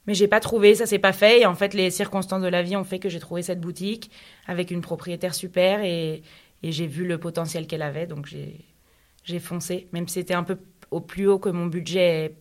Mais 0.06 0.14
j'ai 0.14 0.26
pas 0.26 0.40
trouvé, 0.40 0.74
ça 0.74 0.86
s'est 0.86 0.98
pas 0.98 1.12
fait. 1.12 1.40
Et 1.40 1.46
en 1.46 1.54
fait, 1.54 1.74
les 1.74 1.90
circonstances 1.90 2.42
de 2.42 2.48
la 2.48 2.62
vie 2.62 2.76
ont 2.76 2.84
fait 2.84 2.98
que 2.98 3.08
j'ai 3.08 3.20
trouvé 3.20 3.42
cette 3.42 3.60
boutique 3.60 4.10
avec 4.46 4.70
une 4.70 4.80
propriétaire 4.80 5.34
super 5.34 5.82
et, 5.84 6.22
et 6.62 6.72
j'ai 6.72 6.86
vu 6.86 7.06
le 7.06 7.18
potentiel 7.18 7.66
qu'elle 7.66 7.82
avait. 7.82 8.06
Donc 8.06 8.26
j'ai, 8.26 9.38
foncé. 9.38 9.88
Même 9.92 10.08
si 10.08 10.14
c'était 10.14 10.34
un 10.34 10.44
peu 10.44 10.58
au 10.90 11.00
plus 11.00 11.26
haut 11.26 11.38
que 11.38 11.48
mon 11.48 11.66
budget 11.66 12.36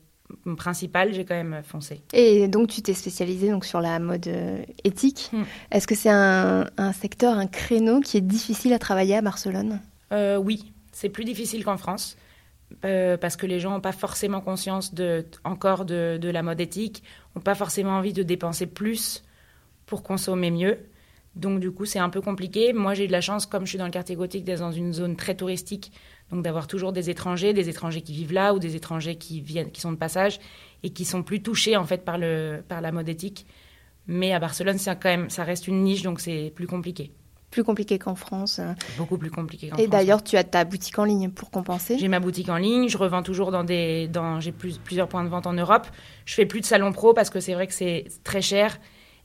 principal, 0.58 1.14
j'ai 1.14 1.26
quand 1.26 1.36
même 1.36 1.62
foncé. 1.64 2.02
Et 2.14 2.48
donc 2.48 2.70
tu 2.70 2.82
t'es 2.82 2.94
spécialisée 2.94 3.50
donc 3.50 3.66
sur 3.66 3.82
la 3.82 4.00
mode 4.00 4.28
euh, 4.28 4.64
éthique. 4.84 5.30
Mm. 5.34 5.44
Est-ce 5.72 5.88
que 5.88 5.96
c'est 5.96 6.10
un, 6.10 6.70
un 6.78 6.94
secteur, 6.94 7.38
un 7.38 7.48
créneau 7.48 8.00
qui 8.00 8.18
est 8.18 8.22
difficile 8.22 8.74
à 8.74 8.80
travailler 8.80 9.18
à 9.18 9.22
Barcelone? 9.22 9.82
Euh, 10.12 10.38
oui, 10.38 10.72
c'est 10.92 11.10
plus 11.10 11.26
difficile 11.26 11.64
qu'en 11.64 11.78
France. 11.78 12.18
euh, 12.86 13.18
parce 13.18 13.36
que 13.36 13.46
les 13.46 13.60
gens 13.60 13.72
n'ont 13.72 13.82
pas 13.82 13.92
forcément 13.92 14.42
conscience 14.42 14.94
de, 14.94 15.26
encore 15.44 15.86
de, 15.86 16.18
de 16.20 16.30
la 16.30 16.42
mode 16.44 16.62
éthique, 16.62 17.04
n'ont 17.36 17.42
pas 17.42 17.56
forcément 17.56 17.92
envie 17.92 18.14
de 18.14 18.24
dépenser 18.24 18.68
plus 18.68 19.24
pour 19.86 20.04
consommer 20.04 20.52
mieux. 20.52 20.80
Donc 21.36 21.60
du 21.62 21.72
coup, 21.72 21.86
c'est 21.86 22.00
un 22.00 22.10
peu 22.10 22.20
compliqué. 22.22 22.74
Moi, 22.74 22.94
j'ai 22.94 23.06
eu 23.06 23.08
de 23.08 23.12
la 23.14 23.22
chance, 23.22 23.46
comme 23.46 23.64
je 23.66 23.70
suis 23.70 23.78
dans 23.78 23.86
le 23.86 23.92
quartier 23.92 24.16
gothique, 24.16 24.44
d'être 24.44 24.60
dans 24.60 24.72
une 24.74 24.92
zone 24.94 25.16
très 25.16 25.34
touristique, 25.36 25.92
donc 26.32 26.44
d'avoir 26.44 26.68
toujours 26.68 26.92
des 26.92 27.10
étrangers, 27.10 27.54
des 27.54 27.70
étrangers 27.70 28.02
qui 28.02 28.12
vivent 28.14 28.34
là 28.34 28.54
ou 28.54 28.60
des 28.60 28.76
étrangers 28.76 29.16
qui 29.16 29.40
viennent, 29.40 29.72
qui 29.72 29.80
sont 29.82 29.92
de 29.94 29.98
passage 29.98 30.40
et 30.84 30.90
qui 30.90 31.06
sont 31.06 31.24
plus 31.24 31.42
touchés 31.42 31.78
en 31.78 31.86
fait 31.86 32.04
par 32.04 32.18
le 32.18 32.62
par 32.68 32.82
la 32.82 32.92
mode 32.92 33.08
éthique. 33.08 33.46
Mais 34.08 34.34
à 34.34 34.40
Barcelone, 34.40 34.78
c'est 34.78 34.92
quand 34.96 35.10
même, 35.10 35.30
ça 35.30 35.44
reste 35.44 35.68
une 35.68 35.84
niche, 35.84 36.02
donc 36.02 36.20
c'est 36.20 36.52
plus 36.56 36.68
compliqué, 36.68 37.12
Plus 37.52 37.64
compliqué 37.64 37.98
qu'en 38.00 38.16
France. 38.16 38.60
euh. 38.60 38.74
beaucoup 38.98 39.18
plus 39.18 39.30
compliqué. 39.32 39.70
qu'en 39.70 39.78
Et 39.78 39.84
France. 39.84 39.90
d'ailleurs, 39.92 40.24
tu 40.24 40.36
as 40.38 40.44
ta 40.44 40.66
boutique 40.66 40.98
en 41.00 41.06
ligne 41.06 41.30
pour 41.30 41.50
compenser. 41.52 41.98
J'ai 42.00 42.08
ma 42.10 42.20
boutique 42.20 42.50
en 42.50 42.58
ligne, 42.58 42.90
je 42.90 42.98
revends 42.98 43.24
toujours 43.24 43.52
dans 43.52 43.64
des, 43.64 44.08
dans, 44.10 44.40
j'ai 44.42 44.52
plus, 44.52 44.80
plusieurs 44.80 45.08
points 45.08 45.24
de 45.24 45.30
vente 45.30 45.48
en 45.48 45.54
Europe. 45.54 45.88
Je 46.26 46.34
fais 46.34 46.46
plus 46.46 46.60
de 46.62 46.66
salon 46.66 46.92
pro 46.92 47.14
parce 47.14 47.30
que 47.30 47.40
c'est 47.40 47.54
vrai 47.54 47.68
que 47.68 47.74
c'est 47.74 48.06
très 48.24 48.42
cher 48.42 48.80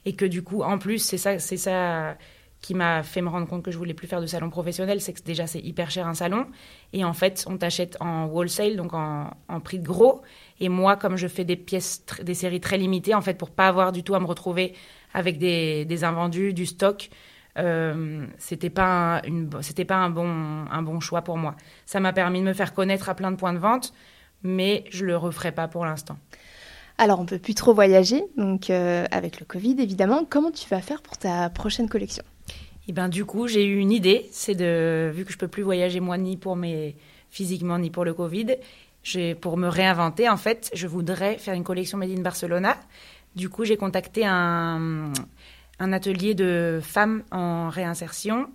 et 0.07 0.15
que 0.15 0.23
du 0.23 0.41
coup, 0.41 0.63
en 0.63 0.77
plus, 0.77 0.99
c'est 0.99 1.17
ça, 1.17 1.37
c'est 1.37 1.57
ça 1.57 2.15
qui 2.61 2.73
m'a 2.73 3.03
fait 3.03 3.21
me 3.21 3.27
rendre 3.27 3.45
compte 3.45 3.61
que 3.61 3.71
je 3.71 3.77
voulais 3.77 3.93
plus 3.93 4.07
faire 4.07 4.21
de 4.21 4.25
salon 4.25 4.49
professionnel, 4.49 5.01
c'est 5.01 5.11
que 5.11 5.21
déjà 5.21 5.47
c'est 5.47 5.59
hyper 5.59 5.91
cher 5.91 6.07
un 6.07 6.13
salon 6.13 6.47
et 6.91 7.03
en 7.03 7.13
fait 7.13 7.45
on 7.47 7.57
t'achète 7.57 7.97
en 7.99 8.25
wholesale 8.25 8.77
donc 8.77 8.93
en, 8.93 9.29
prix 9.63 9.77
de 9.77 9.85
gros 9.85 10.23
et 10.59 10.67
moi 10.67 10.95
comme 10.95 11.17
je 11.17 11.27
fais 11.27 11.43
des 11.43 11.55
pièces, 11.55 12.03
des 12.23 12.33
séries 12.33 12.59
très 12.59 12.77
limitées 12.77 13.13
en 13.13 13.21
fait 13.21 13.35
pour 13.35 13.51
pas 13.51 13.67
avoir 13.67 13.91
du 13.91 14.01
tout 14.01 14.15
à 14.15 14.19
me 14.19 14.25
retrouver 14.25 14.73
avec 15.13 15.37
des, 15.37 16.03
invendus, 16.03 16.53
du 16.53 16.65
stock, 16.65 17.09
euh, 17.59 18.25
c'était 18.39 18.71
pas 18.71 19.17
un, 19.17 19.21
une, 19.23 19.49
pas 19.49 19.95
un 19.95 20.09
bon, 20.09 20.65
un 20.69 20.81
bon 20.81 20.99
choix 20.99 21.21
pour 21.21 21.37
moi. 21.37 21.55
Ça 21.85 21.99
m'a 21.99 22.13
permis 22.13 22.39
de 22.39 22.45
me 22.45 22.53
faire 22.53 22.73
connaître 22.73 23.07
à 23.09 23.15
plein 23.15 23.31
de 23.31 23.35
points 23.35 23.53
de 23.53 23.59
vente, 23.59 23.93
mais 24.41 24.83
je 24.89 25.05
le 25.05 25.15
referai 25.15 25.51
pas 25.51 25.67
pour 25.67 25.85
l'instant. 25.85 26.17
Alors, 26.99 27.19
on 27.19 27.25
peut 27.25 27.37
plus 27.37 27.53
trop 27.53 27.73
voyager, 27.73 28.23
donc 28.37 28.69
euh, 28.69 29.05
avec 29.11 29.39
le 29.39 29.45
Covid 29.45 29.75
évidemment. 29.79 30.25
Comment 30.27 30.51
tu 30.51 30.67
vas 30.67 30.81
faire 30.81 31.01
pour 31.01 31.17
ta 31.17 31.49
prochaine 31.49 31.87
collection? 31.87 32.23
Et 32.87 32.93
ben 32.93 33.07
du 33.09 33.23
coup, 33.25 33.47
j'ai 33.47 33.65
eu 33.65 33.77
une 33.77 33.91
idée, 33.91 34.27
c'est 34.31 34.55
de 34.55 35.11
vu 35.13 35.25
que 35.25 35.31
je 35.31 35.37
peux 35.37 35.47
plus 35.47 35.61
voyager 35.61 35.99
moi 35.99 36.17
ni 36.17 36.37
pour 36.37 36.55
mes 36.55 36.95
physiquement 37.29 37.77
ni 37.77 37.91
pour 37.91 38.05
le 38.05 38.13
Covid, 38.13 38.55
j'ai 39.03 39.35
pour 39.35 39.57
me 39.57 39.67
réinventer 39.67 40.29
en 40.29 40.37
fait, 40.37 40.71
je 40.73 40.87
voudrais 40.87 41.37
faire 41.37 41.53
une 41.53 41.65
collection 41.65 41.97
made 41.97 42.17
in 42.17 42.21
Barcelona. 42.21 42.77
Du 43.35 43.49
coup, 43.49 43.65
j'ai 43.65 43.77
contacté 43.77 44.25
un 44.25 45.11
un 45.79 45.93
atelier 45.93 46.33
de 46.33 46.79
femmes 46.81 47.23
en 47.29 47.69
réinsertion 47.69 48.47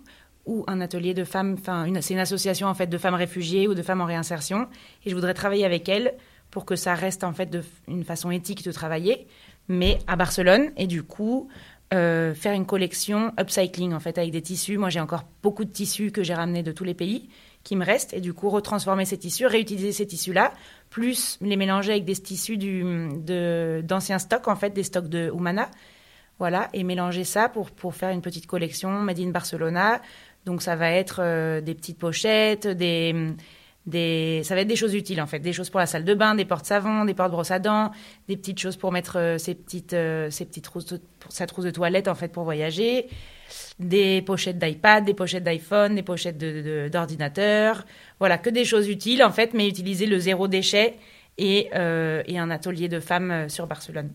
ou 0.45 0.65
un 0.67 0.81
atelier 0.81 1.13
de 1.13 1.23
femmes, 1.23 1.55
enfin 1.57 1.85
c'est 2.01 2.13
une 2.13 2.19
association 2.19 2.67
en 2.67 2.73
fait 2.73 2.87
de 2.87 2.97
femmes 2.97 3.13
réfugiées 3.13 3.67
ou 3.69 3.73
de 3.73 3.81
femmes 3.81 4.01
en 4.01 4.05
réinsertion 4.05 4.67
et 5.05 5.09
je 5.09 5.15
voudrais 5.15 5.33
travailler 5.33 5.63
avec 5.63 5.87
elles 5.87 6.13
pour 6.53 6.65
que 6.65 6.75
ça 6.75 6.93
reste 6.93 7.23
en 7.23 7.33
fait 7.33 7.57
une 7.87 8.03
façon 8.03 8.29
éthique 8.29 8.63
de 8.63 8.71
travailler, 8.71 9.25
mais 9.67 9.97
à 10.05 10.15
Barcelone 10.15 10.69
et 10.77 10.85
du 10.85 11.01
coup 11.01 11.49
euh, 11.95 12.35
faire 12.35 12.53
une 12.53 12.67
collection 12.67 13.33
upcycling 13.39 13.91
en 13.91 13.99
fait 13.99 14.19
avec 14.19 14.29
des 14.29 14.43
tissus. 14.43 14.77
Moi 14.77 14.89
j'ai 14.89 14.99
encore 14.99 15.23
beaucoup 15.41 15.65
de 15.65 15.71
tissus 15.71 16.11
que 16.11 16.21
j'ai 16.21 16.35
ramenés 16.35 16.61
de 16.61 16.71
tous 16.71 16.83
les 16.83 16.93
pays 16.93 17.27
qui 17.63 17.75
me 17.75 17.83
restent 17.83 18.13
et 18.13 18.21
du 18.21 18.35
coup 18.35 18.51
retransformer 18.51 19.05
ces 19.05 19.17
tissus, 19.17 19.47
réutiliser 19.47 19.91
ces 19.91 20.05
tissus 20.05 20.31
là, 20.31 20.53
plus 20.91 21.39
les 21.41 21.55
mélanger 21.55 21.93
avec 21.93 22.05
des 22.05 22.15
tissus 22.15 22.57
d'anciens 22.57 24.19
stocks 24.19 24.47
en 24.47 24.55
fait, 24.55 24.69
des 24.69 24.83
stocks 24.83 25.09
de 25.09 25.31
Humana. 25.35 25.71
Voilà, 26.37 26.69
et 26.73 26.83
mélanger 26.83 27.23
ça 27.23 27.49
pour, 27.49 27.71
pour 27.71 27.95
faire 27.95 28.09
une 28.09 28.21
petite 28.21 28.45
collection 28.45 28.91
Made 28.91 29.19
in 29.19 29.29
Barcelona. 29.29 30.01
Donc 30.45 30.61
ça 30.61 30.75
va 30.75 30.91
être 30.91 31.19
euh, 31.19 31.61
des 31.61 31.73
petites 31.73 31.97
pochettes, 31.97 32.67
des, 32.67 33.33
des, 33.85 34.41
ça 34.43 34.55
va 34.55 34.61
être 34.61 34.67
des 34.67 34.75
choses 34.75 34.93
utiles 34.93 35.21
en 35.21 35.27
fait, 35.27 35.39
des 35.39 35.53
choses 35.53 35.69
pour 35.69 35.79
la 35.79 35.85
salle 35.85 36.05
de 36.05 36.13
bain, 36.13 36.35
des 36.35 36.45
portes-savons, 36.45 37.05
des 37.05 37.13
portes-brosses 37.13 37.51
à 37.51 37.59
dents, 37.59 37.91
des 38.27 38.37
petites 38.37 38.59
choses 38.59 38.77
pour 38.77 38.91
mettre 38.91 39.17
euh, 39.17 39.37
ses 39.37 39.55
petites, 39.55 39.93
euh, 39.93 40.29
ses 40.29 40.45
petites 40.45 40.63
trousses, 40.63 40.85
de- 40.85 41.01
sa 41.29 41.47
trousse 41.47 41.65
de 41.65 41.71
toilette 41.71 42.07
en 42.07 42.15
fait 42.15 42.29
pour 42.29 42.43
voyager, 42.43 43.07
des 43.79 44.21
pochettes 44.21 44.57
d'iPad, 44.57 45.03
des 45.03 45.13
pochettes 45.13 45.43
d'iPhone, 45.43 45.95
des 45.95 46.03
pochettes 46.03 46.37
d'ordinateur, 46.91 47.85
voilà, 48.19 48.37
que 48.37 48.49
des 48.49 48.65
choses 48.65 48.87
utiles 48.87 49.23
en 49.23 49.31
fait, 49.31 49.53
mais 49.53 49.67
utiliser 49.67 50.05
le 50.05 50.17
zéro 50.19 50.47
déchet 50.47 50.95
et, 51.37 51.69
euh, 51.75 52.23
et 52.25 52.39
un 52.39 52.49
atelier 52.51 52.87
de 52.87 52.99
femmes 52.99 53.31
euh, 53.31 53.49
sur 53.49 53.67
Barcelone. 53.67 54.11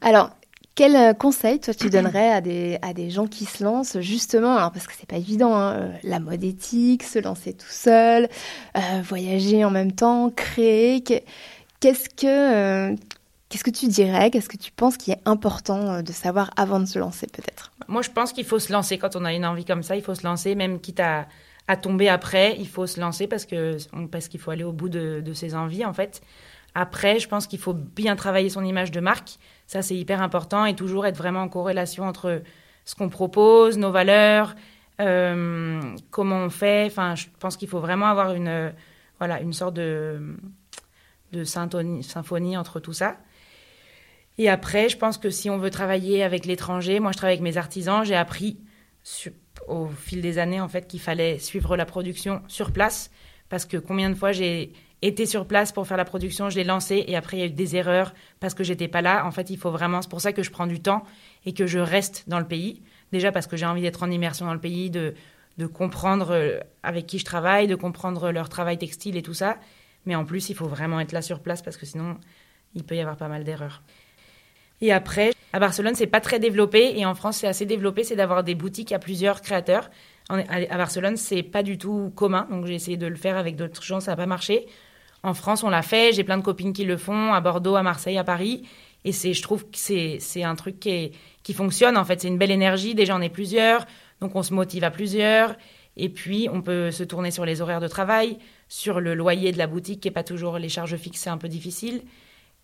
Alors, 0.00 0.30
quel 0.78 0.94
euh, 0.94 1.12
conseil, 1.12 1.58
toi, 1.58 1.74
tu 1.74 1.90
donnerais 1.90 2.30
à 2.30 2.40
des, 2.40 2.78
à 2.82 2.92
des 2.94 3.10
gens 3.10 3.26
qui 3.26 3.46
se 3.46 3.64
lancent, 3.64 3.98
justement, 3.98 4.56
alors 4.56 4.70
parce 4.70 4.86
que 4.86 4.92
c'est 4.96 5.08
pas 5.08 5.16
évident, 5.16 5.56
hein, 5.56 5.72
euh, 5.72 5.92
la 6.04 6.20
mode 6.20 6.44
éthique, 6.44 7.02
se 7.02 7.18
lancer 7.18 7.52
tout 7.52 7.66
seul, 7.68 8.28
euh, 8.76 8.80
voyager 9.02 9.64
en 9.64 9.70
même 9.70 9.90
temps, 9.90 10.30
créer. 10.30 11.02
que- 11.02 11.20
Qu'est-ce 11.80 12.08
que, 12.08 12.94
qu'est-ce 13.48 13.64
que 13.64 13.70
tu 13.70 13.88
dirais 13.88 14.30
Qu'est-ce 14.30 14.48
que 14.48 14.56
tu 14.56 14.70
penses 14.70 14.96
qui 14.96 15.10
est 15.10 15.20
important 15.24 16.00
de 16.00 16.12
savoir 16.12 16.50
avant 16.56 16.78
de 16.78 16.86
se 16.86 16.98
lancer, 17.00 17.26
peut-être? 17.26 17.72
Moi, 17.88 18.02
je 18.02 18.10
pense 18.10 18.32
qu'il 18.32 18.44
faut 18.44 18.60
se 18.60 18.72
lancer 18.72 18.98
quand 18.98 19.16
on 19.16 19.24
a 19.24 19.32
une 19.34 19.44
envie 19.46 19.64
comme 19.64 19.82
ça. 19.82 19.96
Il 19.96 20.02
faut 20.02 20.14
se 20.14 20.24
lancer, 20.24 20.54
même 20.54 20.78
quitte 20.80 21.00
à, 21.00 21.26
à 21.66 21.76
tomber 21.76 22.08
après. 22.08 22.56
Il 22.58 22.68
faut 22.68 22.86
se 22.86 23.00
lancer 23.00 23.26
parce 23.26 23.46
que 23.46 23.78
parce 24.12 24.28
qu'il 24.28 24.38
faut 24.40 24.50
aller 24.52 24.64
au 24.64 24.72
bout 24.72 24.88
de, 24.88 25.20
de 25.24 25.32
ses 25.34 25.54
envies, 25.56 25.84
en 25.84 25.92
fait. 25.92 26.20
Après, 26.74 27.18
je 27.18 27.28
pense 27.28 27.46
qu'il 27.48 27.58
faut 27.58 27.74
bien 27.74 28.14
travailler 28.14 28.50
son 28.50 28.64
image 28.64 28.90
de 28.92 29.00
marque. 29.00 29.38
Ça, 29.68 29.82
c'est 29.82 29.94
hyper 29.94 30.22
important 30.22 30.64
et 30.64 30.74
toujours 30.74 31.04
être 31.06 31.18
vraiment 31.18 31.42
en 31.42 31.48
corrélation 31.48 32.04
entre 32.04 32.42
ce 32.86 32.94
qu'on 32.94 33.10
propose, 33.10 33.76
nos 33.76 33.92
valeurs, 33.92 34.56
euh, 34.98 35.80
comment 36.10 36.38
on 36.38 36.48
fait. 36.48 36.86
Enfin, 36.86 37.14
je 37.14 37.26
pense 37.38 37.58
qu'il 37.58 37.68
faut 37.68 37.78
vraiment 37.78 38.06
avoir 38.06 38.32
une 38.32 38.72
voilà 39.18 39.40
une 39.40 39.52
sorte 39.52 39.74
de 39.74 40.36
de 41.32 41.44
symphonie, 41.44 42.02
symphonie 42.02 42.56
entre 42.56 42.80
tout 42.80 42.94
ça. 42.94 43.18
Et 44.38 44.48
après, 44.48 44.88
je 44.88 44.96
pense 44.96 45.18
que 45.18 45.28
si 45.28 45.50
on 45.50 45.58
veut 45.58 45.70
travailler 45.70 46.22
avec 46.22 46.46
l'étranger, 46.46 46.98
moi 46.98 47.12
je 47.12 47.18
travaille 47.18 47.34
avec 47.34 47.42
mes 47.42 47.58
artisans, 47.58 48.04
j'ai 48.06 48.16
appris 48.16 48.58
au 49.66 49.88
fil 49.88 50.22
des 50.22 50.38
années 50.38 50.62
en 50.62 50.68
fait 50.68 50.86
qu'il 50.86 51.00
fallait 51.00 51.38
suivre 51.38 51.76
la 51.76 51.84
production 51.84 52.40
sur 52.48 52.72
place, 52.72 53.10
parce 53.50 53.66
que 53.66 53.76
combien 53.76 54.08
de 54.08 54.14
fois 54.14 54.32
j'ai 54.32 54.72
été 55.02 55.26
sur 55.26 55.46
place 55.46 55.72
pour 55.72 55.86
faire 55.86 55.96
la 55.96 56.04
production, 56.04 56.50
je 56.50 56.56
l'ai 56.56 56.64
lancé 56.64 57.04
et 57.06 57.16
après 57.16 57.36
il 57.36 57.40
y 57.40 57.42
a 57.44 57.46
eu 57.46 57.50
des 57.50 57.76
erreurs 57.76 58.14
parce 58.40 58.54
que 58.54 58.64
j'étais 58.64 58.88
pas 58.88 59.02
là. 59.02 59.24
En 59.26 59.30
fait, 59.30 59.50
il 59.50 59.56
faut 59.56 59.70
vraiment, 59.70 60.02
c'est 60.02 60.10
pour 60.10 60.20
ça 60.20 60.32
que 60.32 60.42
je 60.42 60.50
prends 60.50 60.66
du 60.66 60.80
temps 60.80 61.04
et 61.46 61.52
que 61.54 61.66
je 61.66 61.78
reste 61.78 62.24
dans 62.28 62.38
le 62.38 62.46
pays. 62.46 62.82
Déjà 63.12 63.32
parce 63.32 63.46
que 63.46 63.56
j'ai 63.56 63.66
envie 63.66 63.82
d'être 63.82 64.02
en 64.02 64.10
immersion 64.10 64.46
dans 64.46 64.54
le 64.54 64.60
pays, 64.60 64.90
de, 64.90 65.14
de 65.58 65.66
comprendre 65.66 66.30
euh, 66.30 66.58
avec 66.82 67.06
qui 67.06 67.18
je 67.18 67.24
travaille, 67.24 67.66
de 67.66 67.74
comprendre 67.74 68.30
leur 68.32 68.48
travail 68.48 68.78
textile 68.78 69.16
et 69.16 69.22
tout 69.22 69.34
ça. 69.34 69.58
Mais 70.04 70.14
en 70.14 70.24
plus, 70.24 70.50
il 70.50 70.54
faut 70.54 70.68
vraiment 70.68 71.00
être 71.00 71.12
là 71.12 71.22
sur 71.22 71.40
place 71.40 71.62
parce 71.62 71.76
que 71.76 71.86
sinon, 71.86 72.16
il 72.74 72.84
peut 72.84 72.96
y 72.96 73.00
avoir 73.00 73.16
pas 73.16 73.28
mal 73.28 73.44
d'erreurs. 73.44 73.82
Et 74.80 74.92
après, 74.92 75.32
à 75.52 75.58
Barcelone, 75.58 75.94
c'est 75.94 76.06
pas 76.06 76.20
très 76.20 76.38
développé 76.38 76.92
et 76.96 77.04
en 77.04 77.14
France, 77.14 77.38
c'est 77.38 77.46
assez 77.46 77.66
développé, 77.66 78.04
c'est 78.04 78.16
d'avoir 78.16 78.44
des 78.44 78.54
boutiques 78.54 78.92
à 78.92 78.98
plusieurs 78.98 79.42
créateurs. 79.42 79.90
À 80.28 80.76
Barcelone, 80.76 81.16
c'est 81.16 81.42
pas 81.42 81.62
du 81.62 81.78
tout 81.78 82.12
commun, 82.14 82.46
donc 82.50 82.66
j'ai 82.66 82.74
essayé 82.74 82.96
de 82.96 83.06
le 83.06 83.16
faire 83.16 83.36
avec 83.36 83.56
d'autres 83.56 83.82
gens, 83.82 83.98
ça 83.98 84.12
n'a 84.12 84.16
pas 84.16 84.26
marché. 84.26 84.66
En 85.22 85.34
France, 85.34 85.64
on 85.64 85.68
l'a 85.68 85.82
fait, 85.82 86.12
j'ai 86.12 86.24
plein 86.24 86.38
de 86.38 86.42
copines 86.42 86.72
qui 86.72 86.84
le 86.84 86.96
font, 86.96 87.32
à 87.32 87.40
Bordeaux, 87.40 87.76
à 87.76 87.82
Marseille, 87.82 88.18
à 88.18 88.24
Paris. 88.24 88.62
Et 89.04 89.12
c'est, 89.12 89.32
je 89.32 89.42
trouve 89.42 89.64
que 89.64 89.76
c'est, 89.76 90.42
un 90.42 90.54
truc 90.54 90.80
qui, 90.80 91.12
qui 91.42 91.52
fonctionne, 91.54 91.96
en 91.96 92.04
fait. 92.04 92.20
C'est 92.20 92.28
une 92.28 92.38
belle 92.38 92.50
énergie, 92.50 92.94
déjà 92.94 93.16
on 93.16 93.20
est 93.20 93.28
plusieurs, 93.28 93.86
donc 94.20 94.34
on 94.36 94.42
se 94.42 94.54
motive 94.54 94.84
à 94.84 94.90
plusieurs. 94.90 95.56
Et 95.96 96.08
puis, 96.08 96.48
on 96.52 96.62
peut 96.62 96.90
se 96.92 97.02
tourner 97.02 97.30
sur 97.30 97.44
les 97.44 97.60
horaires 97.60 97.80
de 97.80 97.88
travail, 97.88 98.38
sur 98.68 99.00
le 99.00 99.14
loyer 99.14 99.50
de 99.50 99.58
la 99.58 99.66
boutique, 99.66 100.00
qui 100.00 100.08
n'est 100.08 100.12
pas 100.12 100.22
toujours 100.22 100.58
les 100.58 100.68
charges 100.68 100.96
fixes, 100.96 101.20
c'est 101.22 101.30
un 101.30 101.38
peu 101.38 101.48
difficile. 101.48 102.02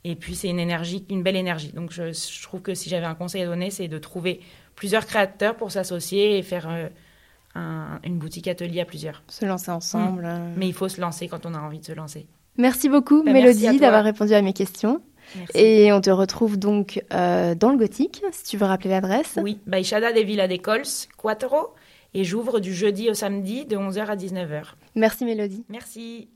Et 0.05 0.15
puis, 0.15 0.37
c'est 0.37 0.49
une 0.49 0.61
énergie, 0.61 1.05
une 1.11 1.23
belle 1.23 1.37
énergie. 1.37 1.73
Donc, 1.73 1.91
je, 1.91 2.43
trouve 2.43 2.63
que 2.63 2.75
si 2.75 2.89
j'avais 2.89 3.07
un 3.07 3.15
conseil 3.15 3.43
à 3.43 3.47
donner, 3.47 3.71
c'est 3.71 3.89
de 3.89 3.99
trouver 3.99 4.41
plusieurs 4.77 5.07
créateurs 5.07 5.57
pour 5.57 5.73
s'associer 5.73 6.39
et 6.39 6.43
faire 6.43 6.69
euh, 6.69 7.97
une 8.05 8.19
boutique 8.19 8.47
atelier 8.47 8.81
à 8.81 8.85
plusieurs. 8.85 9.23
Se 9.29 9.45
lancer 9.45 9.71
ensemble. 9.71 10.23
Mm. 10.23 10.27
Euh. 10.27 10.55
Mais 10.57 10.69
il 10.69 10.75
faut 10.75 10.89
se 10.89 11.01
lancer 11.01 11.27
quand 11.27 11.45
on 11.47 11.55
a 11.55 11.59
envie 11.59 11.81
de 11.81 11.87
se 11.87 11.93
lancer. 11.93 12.27
Merci 12.57 12.89
beaucoup, 12.89 13.23
bah, 13.23 13.33
Mélodie, 13.33 13.79
d'avoir 13.79 14.05
répondu 14.05 14.35
à 14.35 14.43
mes 14.43 14.53
questions. 14.53 15.01
Et 15.55 15.93
on 15.93 16.01
te 16.01 16.11
retrouve 16.11 16.59
donc 16.59 17.03
euh, 17.13 17.55
dans 17.55 17.71
le 17.71 17.79
gothique, 17.79 18.23
si 18.33 18.45
tu 18.45 18.57
veux 18.57 18.67
rappeler 18.67 18.91
l'adresse. 18.91 19.39
Oui, 19.43 19.59
Baixada 19.67 20.13
de 20.13 20.21
Villa 20.21 20.47
de 20.49 20.57
Cols, 20.57 20.83
Quattro. 21.17 21.75
Et 22.17 22.23
j'ouvre 22.23 22.61
du 22.61 22.73
jeudi 22.73 23.11
au 23.11 23.15
samedi 23.15 23.65
de 23.67 23.77
11h 23.77 24.07
à 24.07 24.17
19h. 24.17 24.63
Merci 24.95 25.25
Mélodie. 25.25 25.65
Merci. 25.69 26.29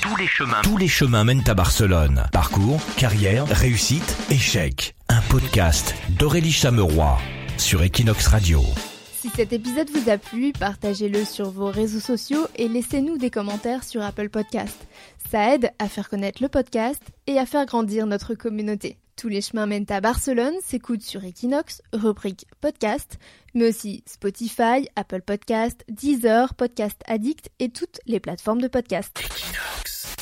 Tous 0.00 0.16
les 0.16 0.26
chemins, 0.26 0.60
tous 0.62 0.76
les 0.76 0.86
chemins 0.86 1.24
mènent 1.24 1.48
à 1.48 1.54
Barcelone. 1.54 2.24
Parcours, 2.30 2.80
carrière, 2.96 3.46
réussite, 3.46 4.16
échec. 4.30 4.94
Un 5.08 5.22
podcast 5.22 5.94
d'Aurélie 6.10 6.52
Chameroy 6.52 7.18
sur 7.56 7.82
Equinox 7.82 8.28
Radio. 8.28 8.62
Si 9.20 9.30
cet 9.30 9.52
épisode 9.52 9.90
vous 9.90 10.08
a 10.08 10.16
plu, 10.16 10.52
partagez-le 10.52 11.24
sur 11.24 11.50
vos 11.50 11.72
réseaux 11.72 11.98
sociaux 11.98 12.46
et 12.54 12.68
laissez-nous 12.68 13.18
des 13.18 13.30
commentaires 13.30 13.82
sur 13.82 14.00
Apple 14.00 14.28
Podcast. 14.28 14.86
Ça 15.28 15.56
aide 15.56 15.72
à 15.80 15.88
faire 15.88 16.08
connaître 16.08 16.40
le 16.40 16.48
podcast 16.48 17.02
et 17.26 17.36
à 17.36 17.44
faire 17.44 17.66
grandir 17.66 18.06
notre 18.06 18.36
communauté. 18.36 18.96
Tous 19.16 19.26
les 19.26 19.40
chemins 19.40 19.66
mènent 19.66 19.86
à 19.88 20.00
Barcelone 20.00 20.54
s'écoutent 20.62 21.02
sur 21.02 21.24
Equinox, 21.24 21.82
rubrique 21.92 22.46
podcast, 22.60 23.18
mais 23.54 23.70
aussi 23.70 24.04
Spotify, 24.06 24.88
Apple 24.94 25.22
Podcast, 25.22 25.84
Deezer, 25.88 26.54
Podcast 26.54 27.02
Addict 27.06 27.50
et 27.58 27.70
toutes 27.70 27.98
les 28.06 28.20
plateformes 28.20 28.60
de 28.60 28.68
podcast. 28.68 29.18
Equinox. 29.18 30.17